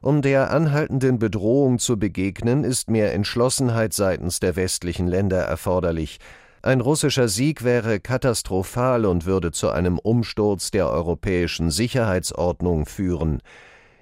Um 0.00 0.22
der 0.22 0.50
anhaltenden 0.52 1.18
Bedrohung 1.18 1.78
zu 1.78 1.98
begegnen, 1.98 2.62
ist 2.62 2.88
mehr 2.88 3.14
Entschlossenheit 3.14 3.92
seitens 3.92 4.38
der 4.38 4.54
westlichen 4.54 5.08
Länder 5.08 5.38
erforderlich. 5.38 6.18
Ein 6.62 6.80
russischer 6.80 7.28
Sieg 7.28 7.64
wäre 7.64 8.00
katastrophal 8.00 9.06
und 9.06 9.26
würde 9.26 9.52
zu 9.52 9.70
einem 9.70 9.98
Umsturz 9.98 10.70
der 10.70 10.88
europäischen 10.88 11.70
Sicherheitsordnung 11.70 12.86
führen. 12.86 13.40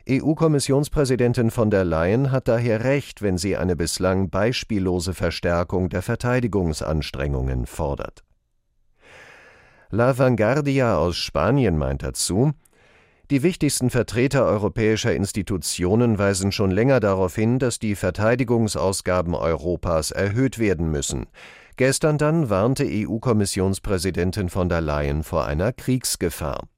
EU-Kommissionspräsidentin 0.09 1.51
von 1.51 1.71
der 1.71 1.85
Leyen 1.85 2.31
hat 2.31 2.49
daher 2.49 2.85
recht, 2.85 3.23
wenn 3.23 3.39
sie 3.39 3.57
eine 3.57 3.75
bislang 3.75 4.31
beispiellose 4.31 5.15
Verstärkung 5.15 5.89
der 5.89 6.03
Verteidigungsanstrengungen 6.03 7.67
fordert. 7.67 8.23
La 9.91 10.17
Vanguardia 10.17 10.97
aus 10.97 11.17
Spanien 11.17 11.77
meint 11.77 12.03
dazu, 12.03 12.53
die 13.31 13.43
wichtigsten 13.43 13.91
Vertreter 13.91 14.45
europäischer 14.45 15.15
Institutionen 15.15 16.19
weisen 16.19 16.53
schon 16.53 16.71
länger 16.71 17.01
darauf 17.01 17.35
hin, 17.35 17.59
dass 17.59 17.79
die 17.79 17.97
Verteidigungsausgaben 17.97 19.35
Europas 19.35 20.11
erhöht 20.13 20.59
werden 20.59 20.91
müssen. 20.91 21.27
Gestern 21.77 22.19
dann 22.19 22.49
warnte 22.49 22.87
EU-Kommissionspräsidentin 22.89 24.49
von 24.49 24.69
der 24.69 24.81
Leyen 24.81 25.23
vor 25.23 25.45
einer 25.45 25.73
Kriegsgefahr. 25.73 26.69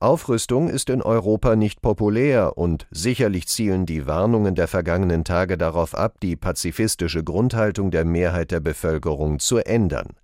Aufrüstung 0.00 0.68
ist 0.68 0.90
in 0.90 1.00
Europa 1.00 1.54
nicht 1.54 1.80
populär 1.80 2.58
und 2.58 2.88
sicherlich 2.90 3.46
zielen 3.46 3.86
die 3.86 4.06
Warnungen 4.08 4.56
der 4.56 4.66
vergangenen 4.66 5.22
Tage 5.22 5.56
darauf 5.56 5.94
ab, 5.94 6.16
die 6.20 6.34
pazifistische 6.34 7.22
Grundhaltung 7.22 7.92
der 7.92 8.04
Mehrheit 8.04 8.50
der 8.50 8.58
Bevölkerung 8.58 9.38
zu 9.38 9.58
ändern. 9.58 10.16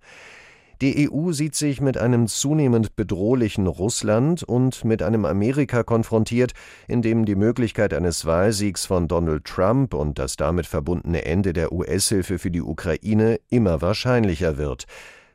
Die 0.81 1.11
EU 1.11 1.33
sieht 1.33 1.55
sich 1.55 1.81
mit 1.81 1.97
einem 1.97 2.27
zunehmend 2.27 2.95
bedrohlichen 2.95 3.67
Russland 3.67 4.43
und 4.43 4.85
mit 4.85 5.03
einem 5.03 5.25
Amerika 5.25 5.83
konfrontiert, 5.83 6.53
in 6.87 7.01
dem 7.01 7.25
die 7.25 7.35
Möglichkeit 7.35 7.93
eines 7.93 8.25
Wahlsiegs 8.25 8.85
von 8.85 9.09
Donald 9.09 9.43
Trump 9.43 9.93
und 9.93 10.19
das 10.19 10.37
damit 10.37 10.67
verbundene 10.67 11.25
Ende 11.25 11.51
der 11.51 11.73
US-Hilfe 11.73 12.39
für 12.39 12.49
die 12.49 12.61
Ukraine 12.61 13.41
immer 13.49 13.81
wahrscheinlicher 13.81 14.57
wird. 14.57 14.85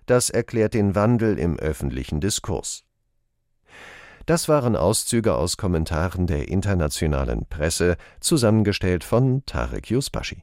Das 0.07 0.31
erklärt 0.31 0.73
den 0.73 0.95
Wandel 0.95 1.39
im 1.39 1.59
öffentlichen 1.59 2.21
Diskurs. 2.21 2.85
Das 4.25 4.49
waren 4.49 4.77
Auszüge 4.77 5.35
aus 5.35 5.59
Kommentaren 5.59 6.27
der 6.27 6.49
internationalen 6.49 7.45
Presse, 7.51 7.97
zusammengestellt 8.21 9.05
von 9.05 9.45
Tarek 9.45 9.91
Yusbashi. 9.91 10.43